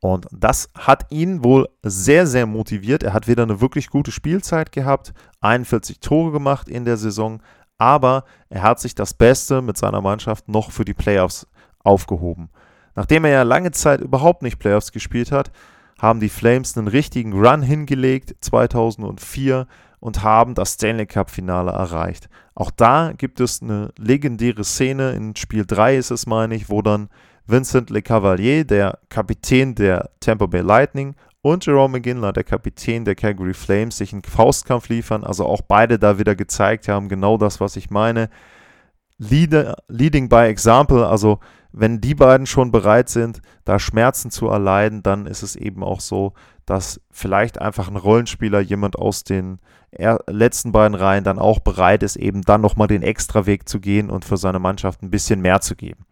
Und 0.00 0.26
das 0.30 0.70
hat 0.74 1.10
ihn 1.10 1.42
wohl 1.42 1.68
sehr, 1.82 2.26
sehr 2.26 2.46
motiviert. 2.46 3.02
Er 3.02 3.12
hat 3.12 3.28
wieder 3.28 3.42
eine 3.42 3.60
wirklich 3.60 3.88
gute 3.88 4.12
Spielzeit 4.12 4.72
gehabt, 4.72 5.12
41 5.40 6.00
Tore 6.00 6.32
gemacht 6.32 6.68
in 6.68 6.84
der 6.84 6.96
Saison, 6.96 7.42
aber 7.78 8.24
er 8.48 8.62
hat 8.62 8.80
sich 8.80 8.94
das 8.94 9.14
Beste 9.14 9.62
mit 9.62 9.76
seiner 9.76 10.00
Mannschaft 10.00 10.48
noch 10.48 10.70
für 10.70 10.84
die 10.84 10.94
Playoffs 10.94 11.46
aufgehoben. 11.82 12.50
Nachdem 12.96 13.24
er 13.24 13.30
ja 13.30 13.42
lange 13.42 13.70
Zeit 13.70 14.00
überhaupt 14.00 14.42
nicht 14.42 14.58
Playoffs 14.58 14.90
gespielt 14.90 15.30
hat, 15.30 15.52
haben 16.00 16.18
die 16.18 16.28
Flames 16.28 16.76
einen 16.76 16.88
richtigen 16.88 17.32
Run 17.32 17.62
hingelegt 17.62 18.34
2004 18.40 19.66
und 20.00 20.22
haben 20.22 20.54
das 20.54 20.74
Stanley 20.74 21.06
Cup 21.06 21.30
Finale 21.30 21.70
erreicht. 21.70 22.28
Auch 22.54 22.70
da 22.70 23.12
gibt 23.16 23.40
es 23.40 23.62
eine 23.62 23.92
legendäre 23.98 24.64
Szene, 24.64 25.12
in 25.12 25.36
Spiel 25.36 25.64
3 25.66 25.96
ist 25.96 26.10
es, 26.10 26.26
meine 26.26 26.54
ich, 26.54 26.68
wo 26.68 26.82
dann 26.82 27.08
Vincent 27.46 27.90
Le 27.90 28.02
Cavalier, 28.02 28.64
der 28.64 28.98
Kapitän 29.08 29.74
der 29.74 30.10
Tampa 30.20 30.46
Bay 30.46 30.62
Lightning, 30.62 31.14
und 31.42 31.64
Jerome 31.64 31.98
McGinley, 31.98 32.32
der 32.32 32.42
Kapitän 32.42 33.04
der 33.04 33.14
Calgary 33.14 33.54
Flames, 33.54 33.98
sich 33.98 34.12
einen 34.12 34.22
Faustkampf 34.22 34.88
liefern. 34.88 35.22
Also 35.22 35.46
auch 35.46 35.60
beide 35.60 35.98
da 35.98 36.18
wieder 36.18 36.34
gezeigt 36.34 36.88
haben, 36.88 37.08
genau 37.08 37.38
das, 37.38 37.60
was 37.60 37.76
ich 37.76 37.88
meine. 37.88 38.30
Leader, 39.18 39.76
leading 39.88 40.28
by 40.28 40.46
example, 40.48 41.06
also 41.06 41.38
wenn 41.78 42.00
die 42.00 42.14
beiden 42.14 42.46
schon 42.46 42.72
bereit 42.72 43.10
sind, 43.10 43.42
da 43.66 43.78
Schmerzen 43.78 44.30
zu 44.30 44.48
erleiden, 44.48 45.02
dann 45.02 45.26
ist 45.26 45.42
es 45.42 45.56
eben 45.56 45.84
auch 45.84 46.00
so, 46.00 46.32
dass 46.64 47.02
vielleicht 47.10 47.60
einfach 47.60 47.88
ein 47.88 47.96
Rollenspieler, 47.96 48.60
jemand 48.60 48.96
aus 48.96 49.24
den 49.24 49.58
letzten 50.26 50.72
beiden 50.72 50.94
Reihen, 50.94 51.22
dann 51.22 51.38
auch 51.38 51.60
bereit 51.60 52.02
ist, 52.02 52.16
eben 52.16 52.40
dann 52.40 52.62
nochmal 52.62 52.88
den 52.88 53.02
Extraweg 53.02 53.68
zu 53.68 53.78
gehen 53.78 54.08
und 54.08 54.24
für 54.24 54.38
seine 54.38 54.58
Mannschaft 54.58 55.02
ein 55.02 55.10
bisschen 55.10 55.42
mehr 55.42 55.60
zu 55.60 55.76
geben. 55.76 56.06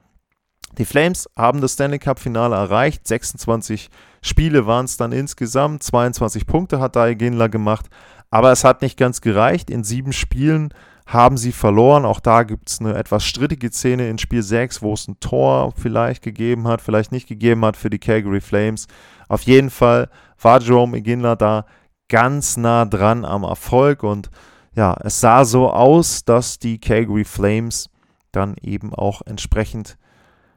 Die 0.76 0.85
Flames 0.85 1.30
haben 1.35 1.62
das 1.62 1.73
Stanley 1.73 1.99
Cup 1.99 2.18
Finale 2.18 2.54
erreicht. 2.54 3.09
26 3.09 3.88
Spiele 4.21 4.66
waren 4.66 4.85
es 4.85 4.99
dann 4.99 5.12
insgesamt. 5.12 5.83
22 5.83 6.47
Punkte 6.47 6.78
hat 6.78 6.97
Daigenla 6.97 7.47
gemacht. 7.47 7.87
Aber 8.30 8.52
es 8.52 8.64
hat 8.64 8.83
nicht 8.83 8.99
ganz 8.99 9.21
gereicht. 9.21 9.71
In 9.71 9.85
sieben 9.85 10.12
Spielen 10.12 10.75
haben 11.06 11.37
sie 11.37 11.52
verloren. 11.52 12.04
Auch 12.04 12.20
da 12.20 12.42
gibt 12.42 12.70
es 12.70 12.80
eine 12.80 12.94
etwas 12.94 13.25
strittige 13.25 13.70
Szene 13.70 14.08
in 14.08 14.18
Spiel 14.18 14.42
6, 14.42 14.82
wo 14.82 14.94
es 14.94 15.06
ein 15.06 15.20
Tor 15.20 15.73
vielleicht 15.76 16.23
gegeben 16.23 16.66
hat, 16.66 16.80
vielleicht 16.80 17.12
nicht 17.12 17.28
gegeben 17.28 17.64
hat 17.64 17.76
für 17.76 17.90
die 17.90 17.99
Calgary 17.99 18.40
Flames. 18.40 18.87
Auf 19.28 19.42
jeden 19.42 19.70
Fall 19.70 20.08
war 20.40 20.61
Jerome 20.61 20.99
Iginla 20.99 21.37
da 21.37 21.66
ganz 22.08 22.56
nah 22.56 22.84
dran 22.84 23.25
am 23.25 23.44
Erfolg 23.44 24.02
und 24.02 24.30
ja, 24.75 24.96
es 25.02 25.20
sah 25.20 25.44
so 25.44 25.70
aus, 25.70 26.25
dass 26.25 26.58
die 26.58 26.78
Calgary 26.78 27.25
Flames 27.25 27.88
dann 28.32 28.56
eben 28.61 28.92
auch 28.92 29.23
entsprechend 29.25 29.96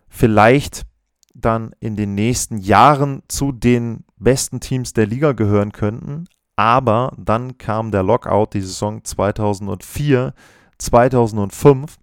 vielleicht 0.10 0.86
dann 1.34 1.72
in 1.80 1.96
den 1.96 2.16
nächsten 2.16 2.58
Jahren 2.58 3.22
zu 3.28 3.52
den 3.52 4.06
besten 4.18 4.60
Teams 4.60 4.94
der 4.94 5.06
Liga 5.06 5.34
gehören 5.34 5.72
könnten. 5.72 6.26
Aber 6.58 7.14
dann 7.18 7.58
kam 7.58 7.92
der 7.92 8.04
Lockout, 8.04 8.48
die 8.54 8.62
Saison 8.62 9.04
2004, 9.04 10.34
2005. 10.80 11.98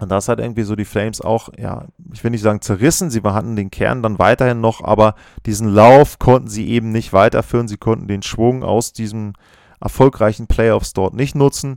Und 0.00 0.10
das 0.10 0.28
hat 0.28 0.40
irgendwie 0.40 0.64
so 0.64 0.76
die 0.76 0.84
Flames 0.84 1.20
auch, 1.20 1.48
ja, 1.56 1.86
ich 2.12 2.22
will 2.22 2.32
nicht 2.32 2.42
sagen 2.42 2.60
zerrissen, 2.60 3.10
sie 3.10 3.22
hatten 3.22 3.56
den 3.56 3.70
Kern 3.70 4.02
dann 4.02 4.18
weiterhin 4.18 4.60
noch, 4.60 4.82
aber 4.82 5.14
diesen 5.46 5.68
Lauf 5.68 6.18
konnten 6.18 6.48
sie 6.48 6.68
eben 6.68 6.92
nicht 6.92 7.12
weiterführen. 7.12 7.68
Sie 7.68 7.78
konnten 7.78 8.06
den 8.06 8.22
Schwung 8.22 8.62
aus 8.62 8.92
diesen 8.92 9.34
erfolgreichen 9.80 10.48
Playoffs 10.48 10.92
dort 10.92 11.14
nicht 11.14 11.34
nutzen. 11.34 11.76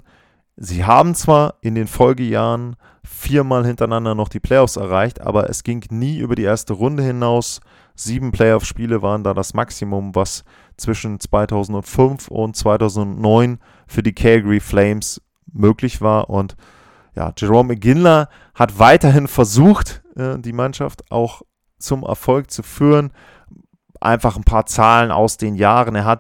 Sie 0.58 0.84
haben 0.86 1.15
zwar 1.15 1.55
in 1.62 1.75
den 1.75 1.88
Folgejahren 1.88 2.75
viermal 3.03 3.65
hintereinander 3.65 4.15
noch 4.15 4.29
die 4.29 4.39
Playoffs 4.39 4.75
erreicht, 4.75 5.22
aber 5.22 5.50
es 5.50 5.63
ging 5.63 5.84
nie 5.89 6.17
über 6.17 6.36
die 6.36 6.43
erste 6.43 6.74
Runde 6.74 7.03
hinaus. 7.03 7.62
Sieben 7.96 8.31
Playoff-Spiele 8.31 9.01
waren 9.01 9.24
da 9.24 9.34
das 9.34 9.53
Maximum, 9.53 10.13
was 10.15 10.43
zwischen 10.81 11.19
2005 11.19 12.27
und 12.27 12.55
2009 12.55 13.59
für 13.88 14.03
die 14.03 14.13
Calgary 14.13 14.59
Flames 14.59 15.21
möglich 15.51 16.01
war. 16.01 16.29
Und 16.29 16.55
ja, 17.15 17.33
Jerome 17.38 17.73
McGinley 17.73 18.25
hat 18.55 18.79
weiterhin 18.79 19.27
versucht, 19.27 20.03
äh, 20.15 20.38
die 20.39 20.53
Mannschaft 20.53 21.11
auch 21.11 21.41
zum 21.77 22.03
Erfolg 22.03 22.51
zu 22.51 22.63
führen. 22.63 23.11
Einfach 24.00 24.35
ein 24.35 24.43
paar 24.43 24.65
Zahlen 24.65 25.11
aus 25.11 25.38
den 25.38 25.55
Jahren. 25.55 25.95
Er 25.95 26.05
hat 26.05 26.19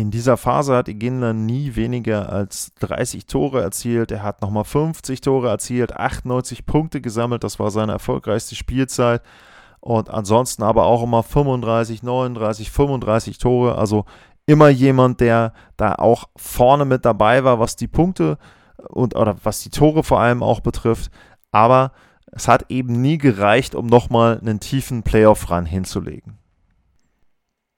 in 0.00 0.10
dieser 0.10 0.38
Phase 0.38 0.74
hat 0.74 0.88
Iginla 0.88 1.34
nie 1.34 1.76
weniger 1.76 2.32
als 2.32 2.72
30 2.76 3.26
Tore 3.26 3.60
erzielt. 3.60 4.10
Er 4.10 4.22
hat 4.22 4.40
nochmal 4.40 4.64
50 4.64 5.20
Tore 5.20 5.50
erzielt, 5.50 5.94
98 5.94 6.64
Punkte 6.64 7.02
gesammelt. 7.02 7.44
Das 7.44 7.58
war 7.58 7.70
seine 7.70 7.92
erfolgreichste 7.92 8.54
Spielzeit. 8.54 9.20
Und 9.80 10.10
ansonsten 10.10 10.62
aber 10.62 10.84
auch 10.84 11.02
immer 11.02 11.22
35, 11.22 12.02
39, 12.02 12.70
35 12.70 13.38
Tore. 13.38 13.76
Also 13.76 14.04
immer 14.46 14.68
jemand, 14.68 15.20
der 15.20 15.52
da 15.76 15.94
auch 15.94 16.28
vorne 16.36 16.84
mit 16.84 17.04
dabei 17.04 17.44
war, 17.44 17.60
was 17.60 17.76
die 17.76 17.88
Punkte 17.88 18.38
und 18.88 19.16
oder 19.16 19.36
was 19.42 19.60
die 19.60 19.70
Tore 19.70 20.02
vor 20.02 20.20
allem 20.20 20.42
auch 20.42 20.60
betrifft. 20.60 21.10
Aber 21.50 21.92
es 22.32 22.46
hat 22.46 22.70
eben 22.70 23.00
nie 23.00 23.18
gereicht, 23.18 23.74
um 23.74 23.86
nochmal 23.86 24.38
einen 24.38 24.60
tiefen 24.60 25.02
Playoff-Run 25.02 25.66
hinzulegen. 25.66 26.38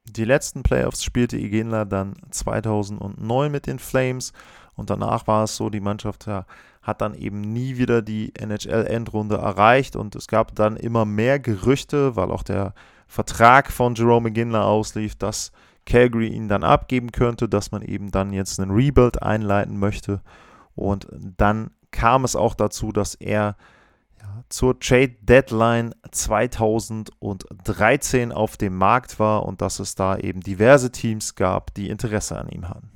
Die 0.04 0.25
letzten 0.25 0.62
Playoffs 0.62 1.04
spielte 1.04 1.38
Igenla 1.38 1.85
dann 1.85 2.14
2009 2.30 3.50
mit 3.50 3.66
den 3.66 3.78
Flames 3.78 4.32
und 4.75 4.90
danach 4.90 5.26
war 5.26 5.44
es 5.44 5.56
so, 5.56 5.71
die 5.71 5.80
Mannschaft 5.80 6.26
ja, 6.26 6.44
hat 6.82 7.00
dann 7.00 7.14
eben 7.14 7.40
nie 7.40 7.78
wieder 7.78 8.02
die 8.02 8.34
NHL-Endrunde 8.34 9.36
erreicht 9.36 9.96
und 9.96 10.16
es 10.16 10.26
gab 10.26 10.54
dann 10.54 10.76
immer 10.76 11.04
mehr 11.04 11.38
Gerüchte, 11.38 12.16
weil 12.16 12.30
auch 12.30 12.42
der 12.42 12.74
Vertrag 13.06 13.70
von 13.70 13.94
Jerome 13.94 14.30
Iginla 14.30 14.64
auslief, 14.64 15.14
dass 15.14 15.52
Calgary 15.86 16.28
ihn 16.28 16.48
dann 16.48 16.64
abgeben 16.64 17.12
könnte, 17.12 17.48
dass 17.48 17.72
man 17.72 17.82
eben 17.82 18.10
dann 18.10 18.32
jetzt 18.32 18.60
einen 18.60 18.70
Rebuild 18.70 19.22
einleiten 19.22 19.78
möchte 19.78 20.20
und 20.74 21.06
dann 21.12 21.70
kam 21.90 22.24
es 22.24 22.36
auch 22.36 22.54
dazu, 22.54 22.92
dass 22.92 23.14
er 23.14 23.56
zur 24.48 24.80
Trade 24.80 25.16
Deadline 25.20 25.94
2013 26.10 28.32
auf 28.32 28.56
dem 28.56 28.76
Markt 28.76 29.18
war 29.18 29.44
und 29.44 29.60
dass 29.60 29.78
es 29.78 29.94
da 29.94 30.16
eben 30.16 30.40
diverse 30.40 30.90
Teams 30.90 31.34
gab, 31.34 31.74
die 31.74 31.90
Interesse 31.90 32.38
an 32.38 32.48
ihm 32.48 32.66
hatten. 32.68 32.91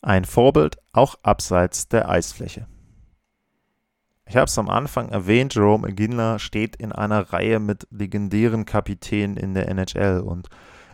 Ein 0.00 0.24
Vorbild 0.24 0.78
auch 0.92 1.16
abseits 1.22 1.88
der 1.88 2.08
Eisfläche. 2.08 2.66
Ich 4.26 4.36
habe 4.36 4.44
es 4.44 4.58
am 4.58 4.68
Anfang 4.68 5.08
erwähnt, 5.08 5.54
Jerome 5.54 5.88
Iginla 5.88 6.38
steht 6.38 6.76
in 6.76 6.92
einer 6.92 7.32
Reihe 7.32 7.60
mit 7.60 7.86
legendären 7.90 8.66
Kapitänen 8.66 9.36
in 9.36 9.54
der 9.54 9.68
NHL 9.68 10.20
und 10.20 10.48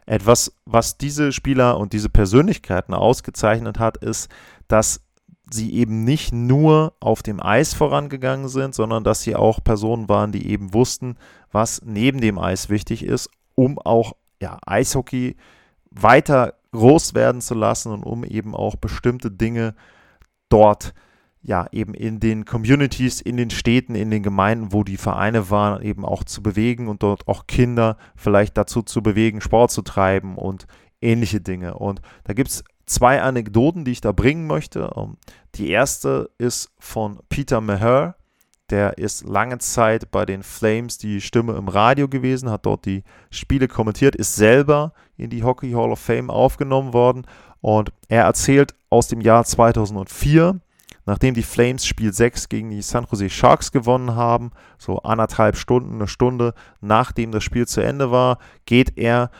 etwas, 0.07 0.57
was 0.65 0.99
diese 0.99 1.33
Spieler 1.33 1.79
und 1.79 1.93
diese 1.93 2.09
Persönlichkeiten 2.09 2.95
ausgezeichnet 2.95 3.79
hat, 3.79 3.97
ist, 3.97 4.31
dass 4.69 5.01
sie 5.51 5.75
eben 5.75 6.05
nicht 6.05 6.33
nur 6.33 6.95
auf 7.01 7.23
dem 7.23 7.43
Eis 7.43 7.75
vorangegangen 7.75 8.49
sind, 8.49 8.75
sondern 8.75 9.05
dass 9.05 9.23
sie 9.23 9.35
auch 9.35 9.63
Personen 9.63 10.09
waren, 10.09 10.33
die 10.33 10.49
eben 10.49 10.73
wussten, 10.73 11.17
was 11.51 11.83
neben 11.85 12.21
dem 12.21 12.39
Eis 12.39 12.69
wichtig 12.69 13.05
ist, 13.05 13.31
um 13.55 13.79
auch 13.79 14.15
ja, 14.41 14.59
Eishockey 14.65 15.37
weiter 15.91 16.55
groß 16.75 17.14
werden 17.14 17.40
zu 17.40 17.54
lassen 17.54 17.93
und 17.93 18.02
um 18.02 18.25
eben 18.25 18.54
auch 18.54 18.76
bestimmte 18.76 19.31
Dinge 19.31 19.75
dort 20.49 20.93
ja 21.43 21.66
eben 21.73 21.95
in 21.95 22.21
den 22.21 22.45
Communities, 22.45 23.21
in 23.21 23.37
den 23.37 23.50
Städten, 23.50 23.95
in 23.95 24.11
den 24.11 24.23
Gemeinden, 24.23 24.73
wo 24.73 24.83
die 24.83 24.97
Vereine 24.97 25.50
waren, 25.50 25.83
eben 25.83 26.04
auch 26.04 26.25
zu 26.25 26.43
bewegen 26.43 26.88
und 26.88 27.02
dort 27.02 27.28
auch 27.28 27.47
Kinder 27.47 27.97
vielleicht 28.16 28.57
dazu 28.57 28.83
zu 28.83 29.02
bewegen, 29.02 29.40
Sport 29.40 29.71
zu 29.71 29.83
treiben 29.83 30.37
und 30.37 30.66
ähnliche 31.02 31.40
Dinge. 31.40 31.75
Und 31.75 32.00
da 32.25 32.33
gibt 32.33 32.50
es 32.50 32.64
zwei 32.87 33.23
Anekdoten, 33.23 33.85
die 33.85 33.93
ich 33.93 34.00
da 34.00 34.12
bringen 34.12 34.47
möchte. 34.47 34.90
Ähm, 34.97 35.19
die 35.54 35.71
erste 35.71 36.31
ist 36.38 36.73
von 36.78 37.21
Peter 37.28 37.61
Maher. 37.61 38.16
Der 38.71 38.97
ist 38.97 39.28
lange 39.28 39.59
Zeit 39.59 40.11
bei 40.11 40.25
den 40.25 40.43
Flames 40.43 40.97
die 40.97 41.21
Stimme 41.21 41.54
im 41.54 41.69
Radio 41.69 42.09
gewesen, 42.09 42.49
hat 42.49 42.64
dort 42.64 42.87
die 42.87 43.04
Spiele 43.31 43.69
kommentiert, 43.69 44.16
ist 44.16 44.35
selber 44.35 44.95
in 45.16 45.30
die 45.30 45.42
Hockey 45.42 45.73
Hall 45.73 45.92
of 45.92 46.00
Fame 46.00 46.30
aufgenommen 46.30 46.92
worden 46.92 47.26
und 47.61 47.92
er 48.09 48.25
erzählt 48.25 48.75
aus 48.90 49.09
dem 49.09 49.21
Jahr 49.21 49.44
2004, 49.44 50.61
nachdem 51.06 51.35
die 51.35 51.42
Flames 51.42 51.87
Spiel 51.87 52.12
6 52.12 52.49
gegen 52.49 52.71
die 52.71 52.83
San 52.83 53.06
Jose 53.11 53.30
Sharks 53.30 53.73
gewonnen 53.73 54.14
haben, 54.14 54.50
so 54.78 54.99
anderthalb 55.00 55.56
Stunden, 55.56 55.94
eine 55.94 56.09
Stunde 56.09 56.54
nachdem 56.80 57.33
das 57.33 57.44
Spiel 57.44 57.66
zu 57.66 57.80
Ende 57.80 58.11
war, 58.11 58.38
geht 58.66 58.97
er 58.97 59.30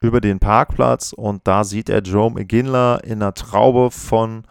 über 0.00 0.20
den 0.20 0.40
Parkplatz 0.40 1.12
und 1.12 1.46
da 1.46 1.64
sieht 1.64 1.88
er 1.88 2.02
Jerome 2.02 2.40
Iginla 2.40 2.96
in 2.96 3.22
einer 3.22 3.34
Traube 3.34 3.90
von 3.90 4.44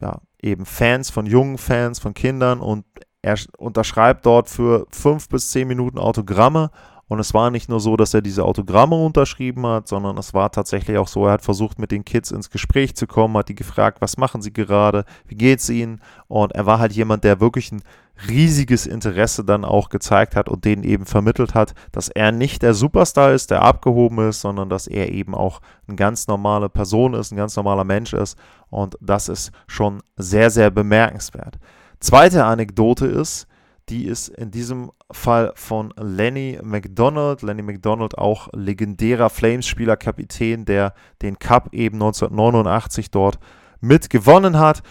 ja, 0.00 0.20
eben 0.42 0.66
Fans, 0.66 1.10
von 1.10 1.26
jungen 1.26 1.58
Fans, 1.58 1.98
von 1.98 2.14
Kindern 2.14 2.60
und 2.60 2.84
er 3.22 3.36
unterschreibt 3.58 4.26
dort 4.26 4.48
für 4.48 4.86
fünf 4.90 5.28
bis 5.28 5.50
zehn 5.50 5.68
Minuten 5.68 5.98
Autogramme. 5.98 6.70
Und 7.08 7.18
es 7.20 7.32
war 7.32 7.50
nicht 7.50 7.68
nur 7.68 7.80
so, 7.80 7.96
dass 7.96 8.12
er 8.12 8.20
diese 8.20 8.44
Autogramme 8.44 8.94
unterschrieben 8.94 9.66
hat, 9.66 9.88
sondern 9.88 10.18
es 10.18 10.34
war 10.34 10.52
tatsächlich 10.52 10.98
auch 10.98 11.08
so, 11.08 11.26
er 11.26 11.32
hat 11.32 11.42
versucht, 11.42 11.78
mit 11.78 11.90
den 11.90 12.04
Kids 12.04 12.30
ins 12.30 12.50
Gespräch 12.50 12.94
zu 12.94 13.06
kommen, 13.06 13.36
hat 13.36 13.48
die 13.48 13.54
gefragt, 13.54 14.00
was 14.00 14.18
machen 14.18 14.42
sie 14.42 14.52
gerade, 14.52 15.04
wie 15.26 15.34
geht's 15.34 15.70
ihnen? 15.70 16.00
Und 16.28 16.52
er 16.52 16.66
war 16.66 16.78
halt 16.78 16.92
jemand, 16.92 17.24
der 17.24 17.40
wirklich 17.40 17.72
ein 17.72 17.82
riesiges 18.28 18.86
Interesse 18.86 19.44
dann 19.44 19.64
auch 19.64 19.88
gezeigt 19.88 20.34
hat 20.36 20.48
und 20.48 20.64
denen 20.64 20.82
eben 20.82 21.06
vermittelt 21.06 21.54
hat, 21.54 21.74
dass 21.92 22.08
er 22.08 22.32
nicht 22.32 22.62
der 22.62 22.74
Superstar 22.74 23.32
ist, 23.32 23.50
der 23.50 23.62
abgehoben 23.62 24.28
ist, 24.28 24.40
sondern 24.40 24.68
dass 24.68 24.86
er 24.86 25.10
eben 25.10 25.34
auch 25.34 25.60
eine 25.86 25.96
ganz 25.96 26.26
normale 26.26 26.68
Person 26.68 27.14
ist, 27.14 27.32
ein 27.32 27.36
ganz 27.36 27.56
normaler 27.56 27.84
Mensch 27.84 28.12
ist. 28.12 28.36
Und 28.70 28.98
das 29.00 29.28
ist 29.28 29.52
schon 29.66 30.02
sehr, 30.16 30.50
sehr 30.50 30.70
bemerkenswert. 30.70 31.58
Zweite 32.00 32.44
Anekdote 32.44 33.06
ist, 33.06 33.46
die 33.88 34.04
ist 34.04 34.28
in 34.28 34.50
diesem 34.50 34.90
Fall 35.10 35.52
von 35.54 35.92
Lenny 35.96 36.58
McDonald. 36.62 37.42
Lenny 37.42 37.62
McDonald, 37.62 38.16
auch 38.16 38.48
legendärer 38.52 39.30
Flames-Spieler, 39.30 39.96
Kapitän, 39.96 40.64
der 40.64 40.94
den 41.22 41.38
Cup 41.38 41.72
eben 41.72 41.96
1989 41.96 43.10
dort 43.10 43.38
mitgewonnen 43.80 44.58
hat. 44.58 44.82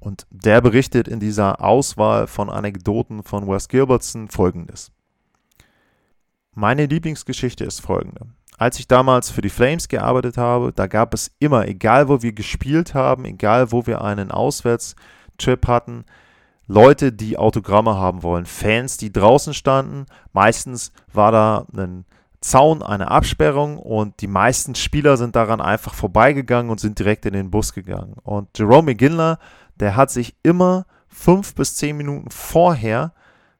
Und 0.00 0.26
der 0.30 0.60
berichtet 0.60 1.08
in 1.08 1.20
dieser 1.20 1.62
Auswahl 1.62 2.26
von 2.26 2.50
Anekdoten 2.50 3.22
von 3.22 3.48
Wes 3.48 3.68
Gilbertson 3.68 4.28
folgendes. 4.28 4.92
Meine 6.54 6.86
Lieblingsgeschichte 6.86 7.64
ist 7.64 7.80
folgende. 7.80 8.26
Als 8.56 8.80
ich 8.80 8.88
damals 8.88 9.30
für 9.30 9.42
die 9.42 9.50
Flames 9.50 9.86
gearbeitet 9.86 10.36
habe, 10.36 10.72
da 10.72 10.88
gab 10.88 11.14
es 11.14 11.30
immer, 11.38 11.68
egal 11.68 12.08
wo 12.08 12.22
wir 12.22 12.32
gespielt 12.32 12.94
haben, 12.94 13.24
egal 13.24 13.70
wo 13.70 13.86
wir 13.86 14.02
einen 14.02 14.32
Auswärts 14.32 14.96
Trip 15.38 15.64
hatten, 15.68 16.04
Leute, 16.68 17.12
die 17.12 17.38
Autogramme 17.38 17.96
haben 17.96 18.22
wollen, 18.22 18.44
Fans, 18.44 18.98
die 18.98 19.10
draußen 19.10 19.54
standen. 19.54 20.04
Meistens 20.32 20.92
war 21.12 21.32
da 21.32 21.66
ein 21.74 22.04
Zaun, 22.40 22.82
eine 22.82 23.10
Absperrung 23.10 23.78
und 23.78 24.20
die 24.20 24.28
meisten 24.28 24.74
Spieler 24.74 25.16
sind 25.16 25.34
daran 25.34 25.60
einfach 25.60 25.94
vorbeigegangen 25.94 26.70
und 26.70 26.78
sind 26.78 26.98
direkt 26.98 27.26
in 27.26 27.32
den 27.32 27.50
Bus 27.50 27.72
gegangen. 27.72 28.14
Und 28.22 28.56
Jerome 28.56 28.92
McGinley, 28.92 29.36
der 29.80 29.96
hat 29.96 30.10
sich 30.10 30.36
immer 30.42 30.84
fünf 31.08 31.54
bis 31.54 31.74
zehn 31.74 31.96
Minuten 31.96 32.30
vorher 32.30 33.12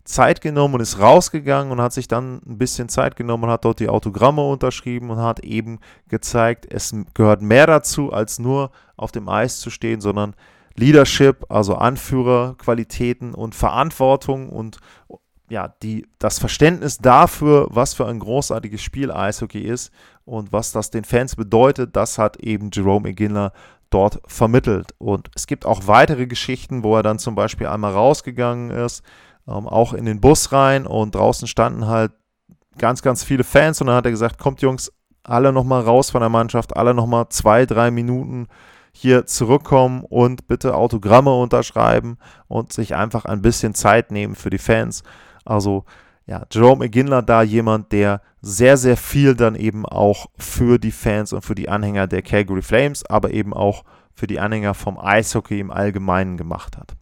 Zeit 0.05 0.40
genommen 0.40 0.75
und 0.75 0.81
ist 0.81 1.01
rausgegangen 1.01 1.73
und 1.73 1.81
hat 1.81 1.92
sich 1.92 2.09
dann 2.09 2.40
ein 2.47 2.59
bisschen 2.59 2.88
Zeit 2.88 3.16
genommen 3.16 3.44
und 3.44 3.51
hat 3.51 3.64
dort 3.64 3.81
die 3.81 3.88
Autogramme 3.88 4.47
unterschrieben 4.47 5.11
und 5.11 5.18
hat 5.18 5.40
eben 5.40 5.81
gezeigt, 6.09 6.66
es 6.71 6.94
gehört 7.14 7.42
mehr 7.42 7.66
dazu, 7.66 8.12
als 8.12 8.38
nur 8.38 8.71
auf 8.97 9.12
dem 9.12 9.29
Eis 9.29 9.61
zu 9.61 9.71
stehen, 9.71 10.01
sondern 10.01 10.35
Leadership, 10.79 11.47
also 11.49 11.75
Anführerqualitäten 11.75 13.35
und 13.35 13.55
Verantwortung 13.55 14.49
und 14.49 14.79
ja, 15.51 15.75
die, 15.83 16.07
das 16.19 16.38
Verständnis 16.38 16.99
dafür, 16.99 17.69
was 17.71 17.95
für 17.95 18.07
ein 18.07 18.19
großartiges 18.19 18.83
Spiel 18.83 19.11
Eishockey 19.11 19.61
ist 19.61 19.93
und 20.25 20.53
was 20.53 20.73
das 20.73 20.91
den 20.91 21.05
Fans 21.05 21.37
bedeutet, 21.37 21.97
das 21.97 22.19
hat 22.19 22.37
eben 22.38 22.71
Jerome 22.73 23.09
Iginla 23.09 23.53
dort 23.91 24.21
vermittelt. 24.27 24.95
Und 24.99 25.31
es 25.35 25.47
gibt 25.47 25.64
auch 25.64 25.87
weitere 25.87 26.27
Geschichten, 26.27 26.83
wo 26.85 26.97
er 26.97 27.03
dann 27.03 27.19
zum 27.19 27.35
Beispiel 27.35 27.67
einmal 27.67 27.93
rausgegangen 27.93 28.71
ist, 28.71 29.03
ähm, 29.47 29.67
auch 29.67 29.95
in 29.95 30.05
den 30.05 30.21
Bus 30.21 30.53
rein 30.53 30.87
und 30.87 31.14
draußen 31.14 31.49
standen 31.49 31.87
halt 31.87 32.12
ganz, 32.77 33.01
ganz 33.03 33.25
viele 33.25 33.45
Fans 33.45 33.81
und 33.81 33.87
dann 33.87 33.97
hat 33.97 34.05
er 34.05 34.11
gesagt, 34.11 34.38
kommt 34.38 34.61
Jungs, 34.61 34.93
alle 35.25 35.53
nochmal 35.53 35.83
raus 35.83 36.11
von 36.11 36.21
der 36.21 36.31
Mannschaft, 36.31 36.77
alle 36.77 36.95
nochmal 36.95 37.29
zwei, 37.31 37.67
drei 37.67 37.91
Minuten 37.91 38.49
hier 38.92 39.27
zurückkommen 39.27 40.05
und 40.05 40.46
bitte 40.48 40.74
Autogramme 40.74 41.35
unterschreiben 41.35 42.18
und 42.46 42.72
sich 42.72 42.94
einfach 42.94 43.24
ein 43.24 43.42
bisschen 43.42 43.74
Zeit 43.74 44.11
nehmen 44.11 44.35
für 44.35 44.51
die 44.51 44.59
Fans. 44.59 45.03
Also 45.44 45.85
ja, 46.27 46.44
Jerome 46.53 46.85
McGinley 46.85 47.24
da 47.24 47.42
jemand, 47.42 47.90
der 47.92 48.20
sehr, 48.42 48.77
sehr 48.77 48.96
viel 48.96 49.35
dann 49.35 49.55
eben 49.55 49.87
auch 49.87 50.27
für 50.37 50.79
die 50.79 50.92
Fans 50.92 51.33
und 51.33 51.42
für 51.42 51.55
die 51.55 51.68
Anhänger 51.68 52.07
der 52.07 52.22
Calgary 52.22 52.62
Flames, 52.62 53.05
aber 53.07 53.31
eben 53.33 53.55
auch 53.55 53.85
für 54.12 54.27
die 54.27 54.38
Anhänger 54.38 54.74
vom 54.74 54.98
Eishockey 54.98 55.59
im 55.59 55.70
Allgemeinen 55.70 56.37
gemacht 56.37 56.77
hat. 56.77 56.96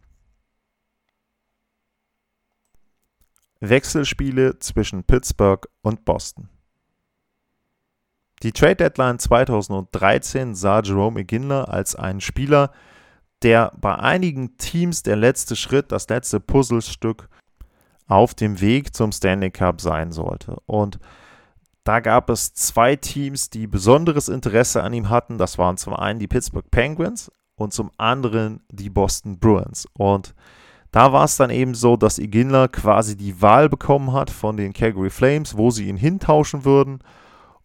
Wechselspiele 3.61 4.59
zwischen 4.59 5.03
Pittsburgh 5.03 5.66
und 5.83 6.05
Boston. 6.05 6.49
Die 8.42 8.53
Trade 8.53 8.77
Deadline 8.77 9.18
2013 9.18 10.55
sah 10.55 10.81
Jerome 10.83 11.20
Iginla 11.20 11.64
als 11.64 11.94
einen 11.96 12.20
Spieler, 12.20 12.70
der 13.42 13.72
bei 13.81 13.94
einigen 13.94 14.57
Teams 14.59 15.03
der 15.03 15.16
letzte 15.16 15.57
Schritt, 15.57 15.92
das 15.92 16.09
letzte 16.09 16.40
Puzzlestück 16.40 17.29
auf 18.09 18.35
dem 18.35 18.61
Weg 18.61 18.94
zum 18.94 19.12
Stanley 19.12 19.51
Cup 19.51 19.81
sein 19.81 20.12
sollte. 20.12 20.57
Und 20.66 20.99
da 21.85 22.01
gab 22.01 22.31
es 22.31 22.53
zwei 22.53 22.96
Teams, 22.96 23.49
die 23.49 23.66
besonderes 23.66 24.29
Interesse 24.29 24.83
an 24.83 24.92
ihm 24.92 25.09
hatten. 25.09 25.38
Das 25.38 25.57
waren 25.57 25.77
zum 25.77 25.94
einen 25.94 26.18
die 26.18 26.29
Pittsburgh 26.29 26.68
Penguins 26.70 27.31
und 27.55 27.72
zum 27.72 27.90
anderen 27.96 28.61
die 28.70 28.90
Boston 28.90 29.38
Bruins. 29.38 29.87
Und 29.92 30.35
da 30.90 31.12
war 31.12 31.25
es 31.25 31.37
dann 31.37 31.51
eben 31.51 31.75
so, 31.75 31.96
dass 31.96 32.18
Iginla 32.18 32.68
quasi 32.68 33.16
die 33.16 33.40
Wahl 33.40 33.68
bekommen 33.68 34.12
hat 34.12 34.31
von 34.31 34.57
den 34.57 34.72
Calgary 34.72 35.11
Flames, 35.11 35.57
wo 35.57 35.70
sie 35.70 35.88
ihn 35.88 35.96
hintauschen 35.96 36.64
würden. 36.64 37.01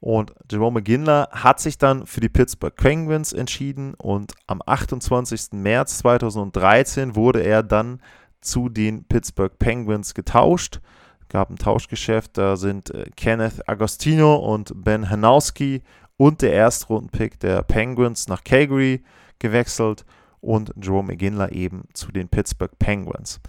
Und 0.01 0.33
Jerome 0.51 0.79
McGinley 0.79 1.25
hat 1.29 1.59
sich 1.59 1.77
dann 1.77 2.07
für 2.07 2.21
die 2.21 2.29
Pittsburgh 2.29 2.75
Penguins 2.75 3.33
entschieden 3.33 3.93
und 3.93 4.33
am 4.47 4.59
28. 4.65 5.53
März 5.53 5.99
2013 5.99 7.15
wurde 7.15 7.41
er 7.43 7.61
dann 7.61 8.01
zu 8.41 8.67
den 8.67 9.03
Pittsburgh 9.03 9.57
Penguins 9.59 10.15
getauscht. 10.15 10.81
Gab 11.29 11.51
ein 11.51 11.57
Tauschgeschäft, 11.57 12.35
da 12.39 12.57
sind 12.57 12.89
äh, 12.89 13.11
Kenneth 13.15 13.69
Agostino 13.69 14.37
und 14.37 14.73
Ben 14.75 15.07
Hanowski 15.07 15.83
und 16.17 16.41
der 16.41 16.53
Erstrundenpick 16.53 17.39
der 17.39 17.61
Penguins 17.61 18.27
nach 18.27 18.43
Calgary 18.43 19.03
gewechselt 19.37 20.03
und 20.39 20.73
Jerome 20.81 21.09
McGinley 21.09 21.53
eben 21.53 21.83
zu 21.93 22.11
den 22.11 22.27
Pittsburgh 22.27 22.77
Penguins. 22.79 23.39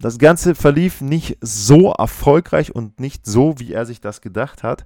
Das 0.00 0.18
Ganze 0.18 0.54
verlief 0.54 1.00
nicht 1.00 1.38
so 1.40 1.92
erfolgreich 1.92 2.74
und 2.74 3.00
nicht 3.00 3.24
so, 3.24 3.58
wie 3.58 3.72
er 3.72 3.86
sich 3.86 4.02
das 4.02 4.20
gedacht 4.20 4.62
hat. 4.62 4.84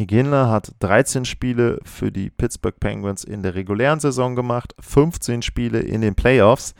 Iginla 0.00 0.48
hat 0.48 0.74
13 0.78 1.24
Spiele 1.24 1.80
für 1.82 2.12
die 2.12 2.30
Pittsburgh 2.30 2.78
Penguins 2.78 3.24
in 3.24 3.42
der 3.42 3.56
regulären 3.56 3.98
Saison 3.98 4.36
gemacht, 4.36 4.74
15 4.78 5.42
Spiele 5.42 5.80
in 5.80 6.02
den 6.02 6.14
Playoffs, 6.14 6.74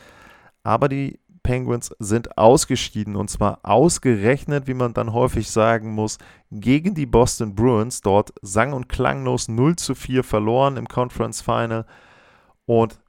aber 0.62 0.88
die 0.88 1.18
Penguins 1.42 1.90
sind 1.98 2.38
ausgeschieden 2.38 3.16
und 3.16 3.28
zwar 3.28 3.58
ausgerechnet, 3.64 4.68
wie 4.68 4.74
man 4.74 4.94
dann 4.94 5.12
häufig 5.12 5.50
sagen 5.50 5.94
muss, 5.94 6.18
gegen 6.52 6.94
die 6.94 7.06
Boston 7.06 7.56
Bruins, 7.56 8.02
dort 8.02 8.32
sang- 8.40 8.72
und 8.72 8.88
klanglos 8.88 9.48
0 9.48 9.74
zu 9.74 9.96
4 9.96 10.22
verloren 10.22 10.76
im 10.76 10.86
Conference 10.86 11.40
Final. 11.40 11.86
Und 12.66 13.00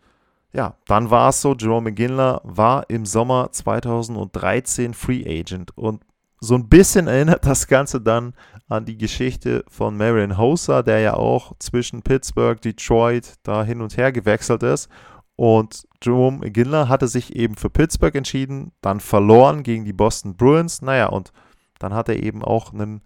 ja, 0.53 0.75
dann 0.87 1.11
war 1.11 1.29
es 1.29 1.41
so, 1.41 1.53
Jerome 1.53 1.91
McGinley 1.91 2.39
war 2.43 2.89
im 2.89 3.05
Sommer 3.05 3.51
2013 3.51 4.95
Free 4.95 5.23
Agent 5.27 5.77
und 5.77 6.01
so 6.41 6.55
ein 6.55 6.69
bisschen 6.69 7.07
erinnert 7.07 7.45
das 7.45 7.67
Ganze 7.67 7.99
dann 8.01 8.33
an 8.69 8.85
die 8.85 8.97
Geschichte 8.97 9.65
von 9.67 9.97
Marion 9.97 10.37
Hossa, 10.37 10.83
der 10.83 10.99
ja 10.99 11.13
auch 11.15 11.53
zwischen 11.59 12.01
Pittsburgh, 12.01 12.61
Detroit 12.61 13.33
da 13.43 13.63
hin 13.63 13.81
und 13.81 13.97
her 13.97 14.11
gewechselt 14.11 14.63
ist. 14.63 14.89
Und 15.35 15.83
Jerome 16.03 16.49
Ginler 16.51 16.89
hatte 16.89 17.07
sich 17.07 17.35
eben 17.35 17.55
für 17.55 17.69
Pittsburgh 17.69 18.15
entschieden, 18.15 18.71
dann 18.81 18.99
verloren 18.99 19.63
gegen 19.63 19.85
die 19.85 19.93
Boston 19.93 20.35
Bruins. 20.35 20.81
Naja, 20.81 21.07
und 21.07 21.31
dann 21.79 21.93
hat 21.93 22.09
er 22.09 22.21
eben 22.21 22.43
auch 22.43 22.73
einen 22.73 23.01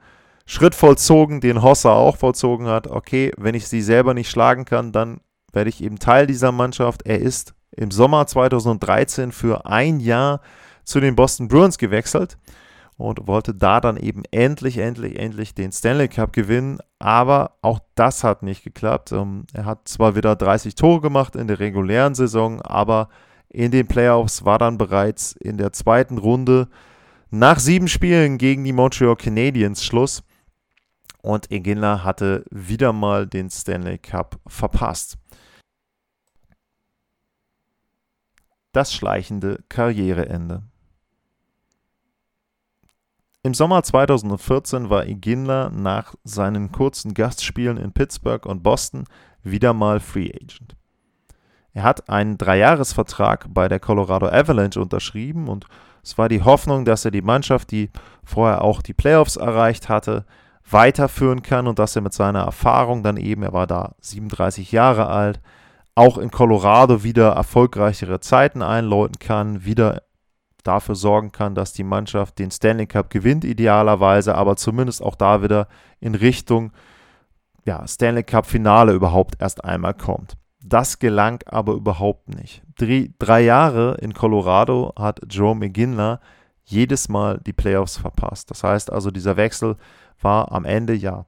Schritt 0.46 0.76
vollzogen, 0.76 1.42
den 1.42 1.62
Hossa 1.62 1.94
auch 1.94 2.18
vollzogen 2.18 2.68
hat. 2.68 2.88
Okay, 2.88 3.32
wenn 3.38 3.56
ich 3.56 3.68
sie 3.68 3.82
selber 3.82 4.14
nicht 4.14 4.30
schlagen 4.30 4.66
kann, 4.66 4.92
dann 4.92 5.22
werde 5.54 5.70
ich 5.70 5.84
eben 5.84 6.00
Teil 6.00 6.28
dieser 6.28 6.52
Mannschaft. 6.52 7.04
Er 7.06 7.20
ist 7.20 7.54
im 7.72 7.92
Sommer 7.92 8.28
2013 8.28 9.32
für 9.32 9.66
ein 9.66 10.00
Jahr 10.00 10.42
zu 10.84 11.00
den 11.00 11.16
Boston 11.16 11.48
Bruins 11.48 11.78
gewechselt 11.78 12.38
und 12.98 13.28
wollte 13.28 13.54
da 13.54 13.82
dann 13.82 13.98
eben 13.98 14.24
endlich, 14.32 14.78
endlich, 14.78 15.18
endlich 15.18 15.54
den 15.54 15.72
Stanley 15.72 16.08
Cup 16.08 16.34
gewinnen. 16.34 16.80
Aber 17.00 17.58
auch 17.62 17.80
das 17.96 18.24
hat 18.24 18.44
nicht 18.44 18.64
geklappt. 18.64 19.12
Ähm, 19.12 19.46
er 19.54 19.66
hat 19.66 19.88
zwar 19.88 20.16
wieder 20.16 20.36
30 20.36 20.76
Tore 20.76 21.02
gemacht 21.02 21.36
in 21.36 21.48
der 21.48 21.60
regulären 21.60 22.16
Saison, 22.16 22.62
aber 22.62 23.10
in 23.50 23.72
den 23.72 23.88
Playoffs 23.88 24.46
war 24.46 24.58
dann 24.58 24.78
bereits 24.78 25.34
in 25.34 25.58
der 25.58 25.74
zweiten 25.74 26.18
Runde 26.18 26.70
nach 27.30 27.60
sieben 27.60 27.88
Spielen 27.88 28.38
gegen 28.38 28.64
die 28.64 28.74
Montreal 28.74 29.16
Canadiens 29.16 29.84
Schluss. 29.84 30.24
Und 31.22 31.52
Iginla 31.52 32.04
hatte 32.04 32.44
wieder 32.52 32.94
mal 32.94 33.26
den 33.26 33.50
Stanley 33.50 33.98
Cup 33.98 34.40
verpasst. 34.46 35.18
Das 38.74 38.94
schleichende 38.94 39.64
Karriereende. 39.70 40.64
Im 43.46 43.54
Sommer 43.54 43.84
2014 43.84 44.90
war 44.90 45.06
Iginla 45.06 45.70
nach 45.70 46.16
seinen 46.24 46.72
kurzen 46.72 47.14
Gastspielen 47.14 47.76
in 47.76 47.92
Pittsburgh 47.92 48.46
und 48.46 48.64
Boston 48.64 49.04
wieder 49.44 49.74
mal 49.74 50.00
Free 50.00 50.32
Agent. 50.34 50.78
Er 51.74 51.84
hat 51.84 52.08
einen 52.08 52.38
Dreijahresvertrag 52.38 53.48
bei 53.54 53.68
der 53.68 53.82
Colorado 53.82 54.28
Avalanche 54.28 54.80
unterschrieben 54.80 55.50
und 55.50 55.68
es 56.02 56.18
war 56.18 56.30
die 56.30 56.42
Hoffnung, 56.42 56.86
dass 56.86 57.04
er 57.04 57.12
die 57.12 57.22
Mannschaft, 57.22 57.72
die 57.72 57.90
vorher 58.24 58.62
auch 58.62 58.82
die 58.82 58.94
Playoffs 58.94 59.36
erreicht 59.36 59.90
hatte, 59.90 60.24
weiterführen 60.70 61.42
kann 61.42 61.68
und 61.68 61.80
dass 61.80 61.98
er 61.98 62.02
mit 62.02 62.14
seiner 62.14 62.44
Erfahrung 62.44 63.04
dann 63.04 63.18
eben, 63.18 63.44
er 63.44 63.52
war 63.52 63.68
da 63.68 63.96
37 64.00 64.72
Jahre 64.72 65.08
alt, 65.08 65.42
auch 65.96 66.18
in 66.18 66.32
Colorado 66.32 67.04
wieder 67.04 67.32
erfolgreichere 67.34 68.22
Zeiten 68.22 68.62
einläuten 68.62 69.20
kann, 69.20 69.66
wieder 69.66 70.04
dafür 70.64 70.96
sorgen 70.96 71.32
kann, 71.32 71.56
dass 71.56 71.74
die 71.74 71.84
Mannschaft 71.84 72.40
den 72.40 72.52
Stanley 72.52 72.88
Cup 72.88 73.10
gewinnt, 73.10 73.44
idealerweise, 73.44 74.36
aber 74.36 74.56
zumindest 74.56 75.04
auch 75.04 75.16
da 75.16 75.44
wieder 75.44 75.68
in 76.00 76.16
Richtung 76.16 76.72
ja, 77.66 77.88
Stanley 77.88 78.24
Cup 78.24 78.46
Finale 78.46 78.94
überhaupt 78.94 79.36
erst 79.40 79.64
einmal 79.64 79.94
kommt. 79.94 80.38
Das 80.64 81.00
gelang 81.00 81.44
aber 81.46 81.74
überhaupt 81.74 82.30
nicht. 82.30 82.64
Drei, 82.78 83.10
drei 83.20 83.42
Jahre 83.42 83.98
in 84.02 84.14
Colorado 84.14 84.94
hat 84.98 85.20
Joe 85.30 85.56
McGinley 85.56 86.18
jedes 86.64 87.10
Mal 87.10 87.40
die 87.46 87.54
Playoffs 87.54 87.98
verpasst. 87.98 88.50
Das 88.50 88.64
heißt 88.64 88.92
also, 88.92 89.12
dieser 89.12 89.36
Wechsel 89.36 89.76
war 90.22 90.52
am 90.52 90.64
Ende, 90.64 90.94
ja, 90.94 91.26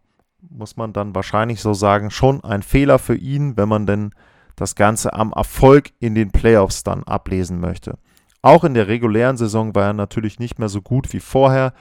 muss 0.50 0.78
man 0.78 0.94
dann 0.94 1.14
wahrscheinlich 1.16 1.62
so 1.62 1.74
sagen, 1.74 2.12
schon 2.12 2.44
ein 2.44 2.64
Fehler 2.64 3.00
für 3.00 3.16
ihn, 3.16 3.58
wenn 3.58 3.68
man 3.68 3.86
denn 3.86 4.12
das 4.56 4.76
Ganze 4.76 5.14
am 5.14 5.34
Erfolg 5.34 5.92
in 6.00 6.16
den 6.16 6.32
Playoffs 6.32 6.84
dann 6.84 7.04
ablesen 7.04 7.60
möchte. 7.60 7.98
Auch 8.46 8.64
in 8.64 8.76
der 8.76 8.88
regulären 8.88 9.38
Saison 9.38 9.74
war 9.74 9.86
er 9.86 9.94
natürlich 9.94 10.38
nicht 10.38 10.60
mehr 10.60 10.70
so 10.70 10.80
gut 10.80 11.12
wie 11.14 11.20
vorher. 11.20 11.74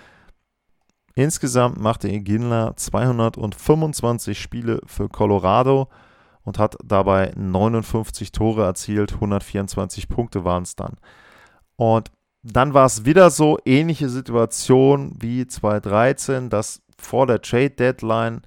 Insgesamt 1.15 1.79
machte 1.79 2.09
Iginla 2.09 2.75
225 2.75 4.41
Spiele 4.41 4.81
für 4.87 5.11
Colorado 5.11 5.91
und 6.43 6.59
hat 6.59 6.79
dabei 6.83 7.33
59 7.37 8.33
Tore 8.33 8.65
erzielt, 8.65 9.13
124 9.13 10.09
Punkte 10.09 10.47
waren 10.47 10.63
es 10.63 10.75
dann. 10.75 10.95
Und 11.77 12.11
dann 12.43 12.73
war 12.73 12.87
es 12.87 13.05
wieder 13.05 13.29
so 13.29 13.59
ähnliche 13.67 14.09
Situation 14.09 15.13
wie 15.21 15.47
2013, 15.47 16.49
dass 16.49 16.81
vor 16.97 17.27
der 17.27 17.43
Trade 17.43 17.73
Deadline 17.73 18.41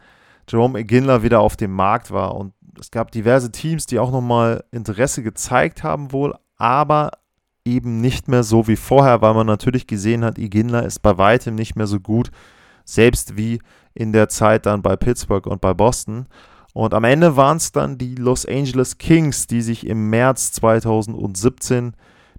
Jerome 0.49 0.79
Iginla 0.79 1.21
wieder 1.21 1.41
auf 1.41 1.55
dem 1.55 1.71
Markt 1.71 2.09
war 2.09 2.33
und 2.33 2.55
es 2.79 2.89
gab 2.89 3.11
diverse 3.11 3.51
Teams, 3.51 3.85
die 3.85 3.99
auch 3.99 4.11
nochmal 4.11 4.63
Interesse 4.71 5.21
gezeigt 5.21 5.83
haben 5.83 6.11
wohl, 6.11 6.33
aber 6.55 7.11
eben 7.67 8.01
nicht 8.01 8.27
mehr 8.27 8.43
so 8.43 8.67
wie 8.67 8.75
vorher, 8.75 9.21
weil 9.21 9.33
man 9.33 9.47
natürlich 9.47 9.87
gesehen 9.87 10.23
hat, 10.23 10.37
Iginla 10.37 10.79
ist 10.79 11.01
bei 11.01 11.17
weitem 11.17 11.55
nicht 11.55 11.75
mehr 11.75 11.87
so 11.87 11.99
gut, 11.99 12.31
selbst 12.85 13.37
wie 13.37 13.59
in 13.93 14.13
der 14.13 14.29
Zeit 14.29 14.65
dann 14.65 14.81
bei 14.81 14.95
Pittsburgh 14.95 15.45
und 15.47 15.61
bei 15.61 15.73
Boston. 15.73 16.27
Und 16.73 16.93
am 16.93 17.03
Ende 17.03 17.35
waren 17.35 17.57
es 17.57 17.71
dann 17.71 17.97
die 17.97 18.15
Los 18.15 18.45
Angeles 18.45 18.97
Kings, 18.97 19.47
die 19.47 19.61
sich 19.61 19.85
im 19.85 20.09
März 20.09 20.51
2017 20.53 21.93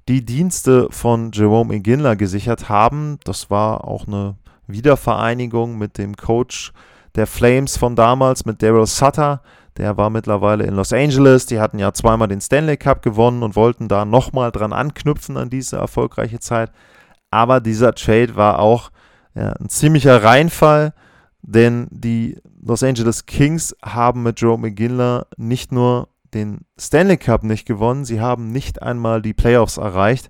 die 0.09 0.25
Dienste 0.25 0.89
von 0.91 1.33
Jerome 1.33 1.75
Iginla 1.75 2.15
gesichert 2.15 2.69
haben. 2.69 3.19
Das 3.25 3.51
war 3.51 3.87
auch 3.87 4.07
eine 4.07 4.37
Wiedervereinigung 4.67 5.77
mit 5.77 5.99
dem 5.99 6.17
Coach 6.17 6.73
der 7.15 7.27
Flames 7.27 7.77
von 7.77 7.97
damals, 7.97 8.45
mit 8.47 8.63
Daryl 8.63 8.87
Sutter. 8.87 9.43
Der 9.79 9.97
war 9.97 10.11
mittlerweile 10.11 10.65
in 10.65 10.75
Los 10.75 10.93
Angeles. 10.93 11.47
Die 11.47 11.61
hatten 11.61 11.79
ja 11.79 11.93
zweimal 11.93 12.29
den 12.29 12.41
Stanley 12.41 12.77
Cup 12.77 13.01
gewonnen 13.01 13.45
und 13.45 13.55
wollten 13.55 13.89
da 13.89 14.05
nochmal 14.05 14.51
dran 14.51 14.73
anknüpfen 14.73 15.37
an 15.37 15.51
diese 15.51 15.77
erfolgreiche 15.77 16.41
Zeit. 16.41 16.73
Aber 17.31 17.61
dieser 17.61 17.95
Trade 17.95 18.35
war 18.35 18.59
auch 18.59 18.91
ja, 19.35 19.53
ein 19.53 19.69
ziemlicher 19.69 20.23
Reinfall, 20.25 20.95
denn 21.43 21.87
die 21.91 22.39
Los 22.61 22.83
Angeles 22.83 23.27
Kings 23.27 23.77
haben 23.85 24.25
mit 24.25 24.41
Joe 24.41 24.59
McGinley 24.59 25.23
nicht 25.37 25.71
nur 25.71 26.09
den 26.35 26.63
Stanley 26.79 27.17
Cup 27.17 27.45
nicht 27.45 27.67
gewonnen, 27.67 28.05
sie 28.05 28.21
haben 28.21 28.51
nicht 28.51 28.83
einmal 28.83 29.23
die 29.23 29.33
Playoffs 29.33 29.77
erreicht. 29.77 30.29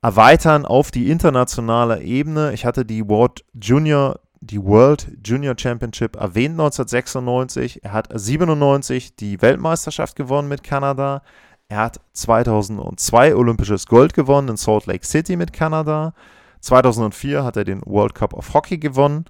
erweitern 0.00 0.64
auf 0.64 0.90
die 0.90 1.10
internationale 1.10 2.00
Ebene. 2.00 2.54
Ich 2.54 2.64
hatte 2.64 2.86
die 2.86 3.06
World 3.06 3.44
Junior, 3.52 4.18
die 4.40 4.64
World 4.64 5.12
Junior 5.22 5.56
Championship 5.58 6.16
erwähnt 6.16 6.52
1996. 6.52 7.84
Er 7.84 7.92
hat 7.92 8.08
97 8.10 9.14
die 9.16 9.42
Weltmeisterschaft 9.42 10.16
gewonnen 10.16 10.48
mit 10.48 10.62
Kanada. 10.62 11.20
Er 11.72 11.78
hat 11.78 12.00
2002 12.12 13.34
olympisches 13.34 13.86
Gold 13.86 14.12
gewonnen 14.12 14.50
in 14.50 14.56
Salt 14.58 14.84
Lake 14.84 15.06
City 15.06 15.36
mit 15.36 15.54
Kanada. 15.54 16.12
2004 16.60 17.44
hat 17.44 17.56
er 17.56 17.64
den 17.64 17.80
World 17.86 18.14
Cup 18.14 18.34
of 18.34 18.52
Hockey 18.52 18.76
gewonnen 18.76 19.24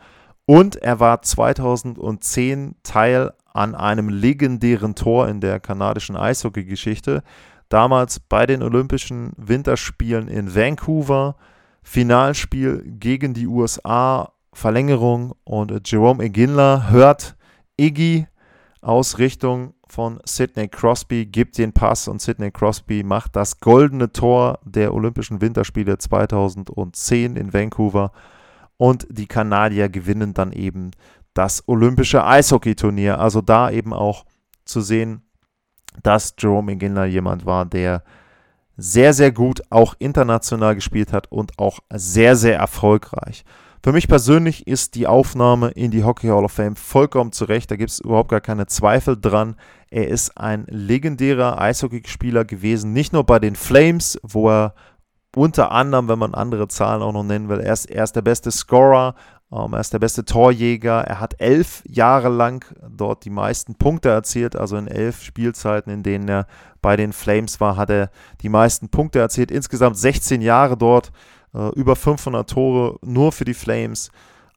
Und 0.44 0.74
er 0.74 0.98
war 0.98 1.22
2010 1.22 2.74
Teil 2.82 3.32
an 3.54 3.76
einem 3.76 4.08
legendären 4.08 4.96
Tor 4.96 5.28
in 5.28 5.40
der 5.40 5.60
kanadischen 5.60 6.16
Eishockey-Geschichte. 6.16 7.22
Damals 7.68 8.18
bei 8.18 8.44
den 8.44 8.64
Olympischen 8.64 9.34
Winterspielen 9.36 10.26
in 10.26 10.52
Vancouver. 10.52 11.36
Finalspiel 11.84 12.82
gegen 12.84 13.34
die 13.34 13.46
USA, 13.46 14.32
Verlängerung 14.52 15.34
und 15.44 15.88
Jerome 15.88 16.24
Iginla 16.24 16.88
hört 16.90 17.36
Iggy 17.76 18.26
aus 18.80 19.18
Richtung 19.18 19.74
von 19.92 20.20
Sidney 20.24 20.68
Crosby, 20.68 21.26
gibt 21.26 21.58
den 21.58 21.74
Pass 21.74 22.08
und 22.08 22.22
Sidney 22.22 22.50
Crosby 22.50 23.02
macht 23.02 23.36
das 23.36 23.60
goldene 23.60 24.10
Tor 24.10 24.58
der 24.64 24.94
Olympischen 24.94 25.42
Winterspiele 25.42 25.98
2010 25.98 27.36
in 27.36 27.52
Vancouver 27.52 28.10
und 28.78 29.06
die 29.10 29.26
Kanadier 29.26 29.90
gewinnen 29.90 30.32
dann 30.32 30.52
eben 30.52 30.92
das 31.34 31.68
Olympische 31.68 32.24
Eishockeyturnier. 32.24 33.20
Also 33.20 33.42
da 33.42 33.70
eben 33.70 33.92
auch 33.92 34.24
zu 34.64 34.80
sehen, 34.80 35.22
dass 36.02 36.34
Jerome 36.38 36.72
Iginla 36.72 37.04
jemand 37.04 37.44
war, 37.44 37.66
der 37.66 38.02
sehr, 38.78 39.12
sehr 39.12 39.30
gut 39.30 39.60
auch 39.68 39.94
international 39.98 40.74
gespielt 40.74 41.12
hat 41.12 41.30
und 41.30 41.58
auch 41.58 41.80
sehr, 41.92 42.34
sehr 42.34 42.56
erfolgreich. 42.56 43.44
Für 43.84 43.92
mich 43.92 44.06
persönlich 44.06 44.68
ist 44.68 44.94
die 44.94 45.08
Aufnahme 45.08 45.70
in 45.70 45.90
die 45.90 46.04
Hockey 46.04 46.28
Hall 46.28 46.44
of 46.44 46.52
Fame 46.52 46.76
vollkommen 46.76 47.32
zurecht. 47.32 47.68
Da 47.68 47.76
gibt 47.76 47.90
es 47.90 47.98
überhaupt 47.98 48.30
gar 48.30 48.40
keine 48.40 48.66
Zweifel 48.66 49.20
dran. 49.20 49.56
Er 49.92 50.08
ist 50.08 50.38
ein 50.38 50.64
legendärer 50.70 51.60
Eishockeyspieler 51.60 52.46
gewesen, 52.46 52.94
nicht 52.94 53.12
nur 53.12 53.24
bei 53.24 53.38
den 53.38 53.54
Flames, 53.54 54.18
wo 54.22 54.48
er 54.48 54.74
unter 55.36 55.70
anderem, 55.70 56.08
wenn 56.08 56.18
man 56.18 56.32
andere 56.34 56.66
Zahlen 56.68 57.02
auch 57.02 57.12
noch 57.12 57.24
nennen 57.24 57.50
will, 57.50 57.60
er 57.60 57.74
ist, 57.74 57.90
er 57.90 58.04
ist 58.04 58.16
der 58.16 58.22
beste 58.22 58.50
Scorer, 58.50 59.14
ähm, 59.52 59.74
er 59.74 59.80
ist 59.80 59.92
der 59.92 59.98
beste 59.98 60.24
Torjäger. 60.24 61.02
Er 61.02 61.20
hat 61.20 61.38
elf 61.42 61.82
Jahre 61.86 62.30
lang 62.30 62.64
dort 62.88 63.26
die 63.26 63.30
meisten 63.30 63.74
Punkte 63.74 64.08
erzielt, 64.08 64.56
also 64.56 64.78
in 64.78 64.88
elf 64.88 65.22
Spielzeiten, 65.22 65.92
in 65.92 66.02
denen 66.02 66.26
er 66.26 66.46
bei 66.80 66.96
den 66.96 67.12
Flames 67.12 67.60
war, 67.60 67.76
hat 67.76 67.90
er 67.90 68.10
die 68.40 68.48
meisten 68.48 68.88
Punkte 68.88 69.18
erzielt. 69.18 69.50
Insgesamt 69.50 69.98
16 69.98 70.40
Jahre 70.40 70.78
dort, 70.78 71.12
äh, 71.52 71.68
über 71.74 71.96
500 71.96 72.48
Tore 72.48 72.98
nur 73.02 73.30
für 73.30 73.44
die 73.44 73.52
Flames. 73.52 74.10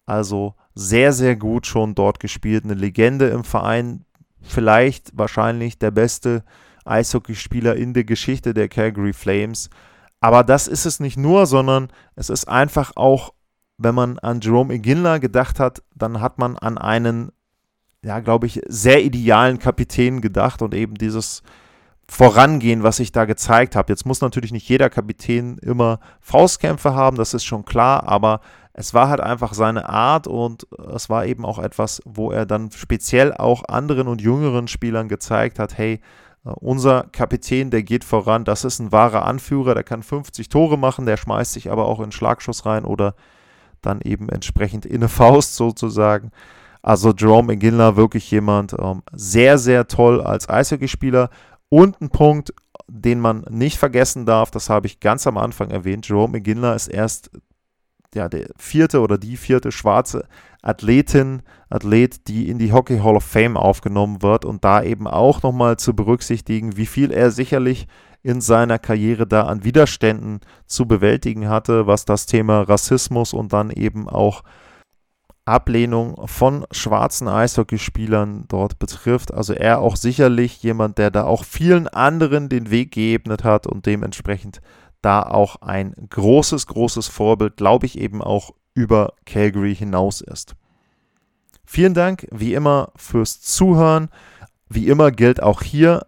Also 0.05 0.55
sehr, 0.75 1.11
sehr 1.11 1.35
gut 1.35 1.67
schon 1.67 1.93
dort 1.93 2.21
gespielt. 2.21 2.63
Eine 2.63 2.75
Legende 2.75 3.27
im 3.27 3.43
Verein, 3.43 4.05
vielleicht 4.47 5.17
wahrscheinlich 5.17 5.79
der 5.79 5.91
beste 5.91 6.43
Eishockeyspieler 6.85 7.75
in 7.75 7.93
der 7.93 8.03
Geschichte 8.03 8.53
der 8.53 8.69
Calgary 8.69 9.13
Flames. 9.13 9.69
Aber 10.19 10.43
das 10.43 10.67
ist 10.67 10.85
es 10.85 10.99
nicht 10.99 11.17
nur, 11.17 11.45
sondern 11.45 11.89
es 12.15 12.29
ist 12.29 12.47
einfach 12.47 12.93
auch, 12.95 13.33
wenn 13.77 13.95
man 13.95 14.19
an 14.19 14.39
Jerome 14.39 14.73
Iginla 14.73 15.17
gedacht 15.17 15.59
hat, 15.59 15.83
dann 15.93 16.21
hat 16.21 16.37
man 16.39 16.57
an 16.57 16.77
einen, 16.77 17.31
ja, 18.03 18.19
glaube 18.19 18.47
ich, 18.47 18.61
sehr 18.67 19.03
idealen 19.03 19.59
Kapitän 19.59 20.21
gedacht 20.21 20.61
und 20.61 20.73
eben 20.73 20.95
dieses 20.95 21.43
Vorangehen, 22.07 22.83
was 22.83 22.99
ich 22.99 23.11
da 23.11 23.25
gezeigt 23.25 23.75
habe. 23.75 23.91
Jetzt 23.91 24.05
muss 24.05 24.21
natürlich 24.21 24.51
nicht 24.51 24.69
jeder 24.69 24.89
Kapitän 24.89 25.57
immer 25.57 25.99
Faustkämpfe 26.21 26.93
haben, 26.93 27.17
das 27.17 27.33
ist 27.33 27.45
schon 27.45 27.65
klar, 27.65 28.07
aber 28.07 28.41
es 28.77 28.93
war 28.93 29.07
halt 29.07 29.21
einfach 29.21 29.53
seine 29.53 29.87
Art 29.87 30.27
und 30.27 30.67
es 30.93 31.09
war 31.09 31.25
eben 31.25 31.45
auch 31.45 31.59
etwas, 31.59 32.01
wo 32.03 32.31
er 32.31 32.45
dann 32.45 32.71
speziell 32.71 33.33
auch 33.33 33.63
anderen 33.69 34.09
und 34.09 34.21
jüngeren 34.21 34.67
Spielern 34.67 35.07
gezeigt 35.07 35.59
hat, 35.59 35.77
hey, 35.77 36.01
äh, 36.45 36.49
unser 36.49 37.05
Kapitän, 37.13 37.69
der 37.69 37.83
geht 37.83 38.03
voran, 38.03 38.43
das 38.43 38.65
ist 38.65 38.79
ein 38.79 38.91
wahrer 38.91 39.23
Anführer, 39.23 39.75
der 39.75 39.85
kann 39.85 40.03
50 40.03 40.49
Tore 40.49 40.77
machen, 40.77 41.05
der 41.05 41.15
schmeißt 41.15 41.53
sich 41.53 41.71
aber 41.71 41.85
auch 41.85 42.01
in 42.01 42.11
Schlagschuss 42.11 42.65
rein 42.65 42.83
oder 42.83 43.15
dann 43.81 44.01
eben 44.01 44.27
entsprechend 44.27 44.85
in 44.85 44.97
eine 44.97 45.07
Faust 45.09 45.55
sozusagen. 45.55 46.31
Also 46.81 47.13
Jerome 47.13 47.53
McGinley 47.53 47.95
wirklich 47.95 48.29
jemand 48.29 48.75
ähm, 48.77 49.03
sehr, 49.13 49.57
sehr 49.57 49.87
toll 49.87 50.21
als 50.21 50.49
Eishockeyspieler. 50.49 51.29
Und 51.69 52.01
ein 52.01 52.09
Punkt, 52.09 52.53
den 52.87 53.21
man 53.21 53.45
nicht 53.49 53.77
vergessen 53.77 54.25
darf, 54.25 54.51
das 54.51 54.69
habe 54.69 54.87
ich 54.87 54.99
ganz 54.99 55.25
am 55.27 55.37
Anfang 55.37 55.71
erwähnt, 55.71 56.07
Jerome 56.07 56.33
McGinley 56.33 56.75
ist 56.75 56.87
erst 56.87 57.31
ja, 58.15 58.29
der 58.29 58.47
vierte 58.57 59.01
oder 59.01 59.17
die 59.17 59.37
vierte 59.37 59.71
schwarze 59.71 60.27
Athletin, 60.61 61.43
Athlet, 61.69 62.27
die 62.27 62.49
in 62.49 62.57
die 62.57 62.73
Hockey 62.73 62.99
Hall 62.99 63.15
of 63.15 63.23
Fame 63.23 63.55
aufgenommen 63.55 64.21
wird 64.23 64.45
und 64.45 64.63
da 64.63 64.81
eben 64.81 65.07
auch 65.07 65.43
nochmal 65.43 65.77
zu 65.77 65.95
berücksichtigen, 65.95 66.75
wie 66.75 66.87
viel 66.87 67.11
er 67.11 67.29
sicherlich 67.29 67.87
in 68.23 68.41
seiner 68.41 68.79
Karriere 68.79 69.27
da 69.27 69.43
an 69.43 69.63
Widerständen 69.63 70.39
zu 70.65 70.87
bewältigen 70.87 71.47
hatte, 71.47 71.85
was 71.85 72.05
das 72.05 72.25
Thema 72.25 72.61
Rassismus 72.61 73.33
und 73.33 73.53
dann 73.53 73.69
eben 73.69 74.09
auch 74.09 74.41
Ablehnung 75.45 76.19
von 76.25 76.65
schwarzen 76.71 77.27
Eishockeyspielern 77.27 78.45
dort 78.47 78.79
betrifft. 78.79 79.31
Also 79.31 79.53
er 79.53 79.79
auch 79.79 79.95
sicherlich 79.95 80.63
jemand, 80.63 80.97
der 80.97 81.11
da 81.11 81.25
auch 81.25 81.43
vielen 81.43 81.87
anderen 81.87 82.49
den 82.49 82.71
Weg 82.71 82.91
geebnet 82.91 83.43
hat 83.43 83.67
und 83.67 83.85
dementsprechend 83.85 84.59
da 85.01 85.23
auch 85.23 85.57
ein 85.57 85.93
großes, 86.09 86.67
großes 86.67 87.07
Vorbild, 87.07 87.57
glaube 87.57 87.85
ich, 87.85 87.99
eben 87.99 88.21
auch 88.21 88.51
über 88.73 89.13
Calgary 89.25 89.75
hinaus 89.75 90.21
ist. 90.21 90.55
Vielen 91.65 91.93
Dank 91.93 92.27
wie 92.31 92.53
immer 92.53 92.91
fürs 92.95 93.41
Zuhören. 93.41 94.09
Wie 94.69 94.87
immer 94.87 95.11
gilt 95.11 95.41
auch 95.41 95.61
hier, 95.61 96.05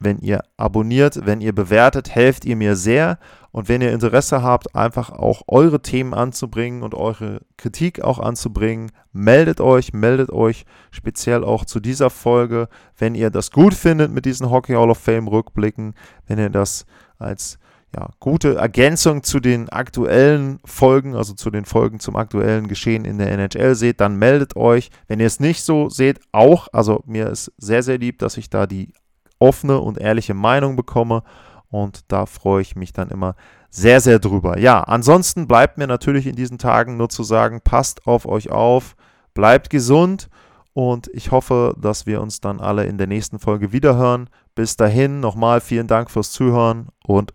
wenn 0.00 0.18
ihr 0.18 0.44
abonniert, 0.56 1.26
wenn 1.26 1.40
ihr 1.40 1.54
bewertet, 1.54 2.14
helft 2.14 2.44
ihr 2.44 2.56
mir 2.56 2.76
sehr. 2.76 3.18
Und 3.50 3.68
wenn 3.68 3.80
ihr 3.80 3.92
Interesse 3.92 4.42
habt, 4.42 4.74
einfach 4.76 5.10
auch 5.10 5.42
eure 5.48 5.80
Themen 5.82 6.14
anzubringen 6.14 6.82
und 6.82 6.94
eure 6.94 7.40
Kritik 7.56 8.02
auch 8.02 8.18
anzubringen, 8.18 8.92
meldet 9.12 9.60
euch, 9.60 9.92
meldet 9.92 10.30
euch 10.30 10.64
speziell 10.90 11.42
auch 11.42 11.64
zu 11.64 11.80
dieser 11.80 12.10
Folge, 12.10 12.68
wenn 12.96 13.14
ihr 13.14 13.30
das 13.30 13.50
gut 13.50 13.74
findet 13.74 14.12
mit 14.12 14.26
diesen 14.26 14.50
Hockey 14.50 14.74
Hall 14.74 14.90
of 14.90 14.98
Fame 14.98 15.26
Rückblicken, 15.26 15.94
wenn 16.26 16.38
ihr 16.38 16.50
das 16.50 16.86
als 17.18 17.58
ja, 17.96 18.10
gute 18.20 18.56
Ergänzung 18.56 19.22
zu 19.22 19.40
den 19.40 19.68
aktuellen 19.70 20.60
Folgen, 20.64 21.14
also 21.14 21.32
zu 21.34 21.50
den 21.50 21.64
Folgen 21.64 22.00
zum 22.00 22.16
aktuellen 22.16 22.68
Geschehen 22.68 23.04
in 23.04 23.18
der 23.18 23.32
NHL 23.32 23.74
seht, 23.74 24.00
dann 24.00 24.16
meldet 24.16 24.56
euch. 24.56 24.90
Wenn 25.06 25.20
ihr 25.20 25.26
es 25.26 25.40
nicht 25.40 25.62
so 25.62 25.88
seht, 25.88 26.20
auch. 26.32 26.68
Also 26.72 27.02
mir 27.06 27.28
ist 27.28 27.52
sehr, 27.56 27.82
sehr 27.82 27.98
lieb, 27.98 28.18
dass 28.18 28.36
ich 28.36 28.50
da 28.50 28.66
die 28.66 28.92
offene 29.38 29.78
und 29.78 29.98
ehrliche 29.98 30.34
Meinung 30.34 30.76
bekomme. 30.76 31.22
Und 31.70 32.00
da 32.08 32.26
freue 32.26 32.62
ich 32.62 32.76
mich 32.76 32.92
dann 32.92 33.10
immer 33.10 33.36
sehr, 33.70 34.00
sehr 34.00 34.18
drüber. 34.18 34.58
Ja, 34.58 34.82
ansonsten 34.82 35.46
bleibt 35.46 35.78
mir 35.78 35.86
natürlich 35.86 36.26
in 36.26 36.36
diesen 36.36 36.58
Tagen 36.58 36.96
nur 36.96 37.08
zu 37.08 37.22
sagen, 37.22 37.60
passt 37.62 38.06
auf 38.06 38.26
euch 38.26 38.50
auf, 38.50 38.96
bleibt 39.34 39.70
gesund 39.70 40.28
und 40.72 41.08
ich 41.12 41.30
hoffe, 41.30 41.74
dass 41.78 42.06
wir 42.06 42.20
uns 42.20 42.40
dann 42.40 42.60
alle 42.60 42.84
in 42.84 42.98
der 42.98 43.06
nächsten 43.06 43.38
Folge 43.38 43.72
wiederhören. 43.72 44.30
Bis 44.54 44.76
dahin 44.76 45.20
nochmal 45.20 45.60
vielen 45.60 45.86
Dank 45.86 46.10
fürs 46.10 46.32
Zuhören 46.32 46.88
und 47.04 47.34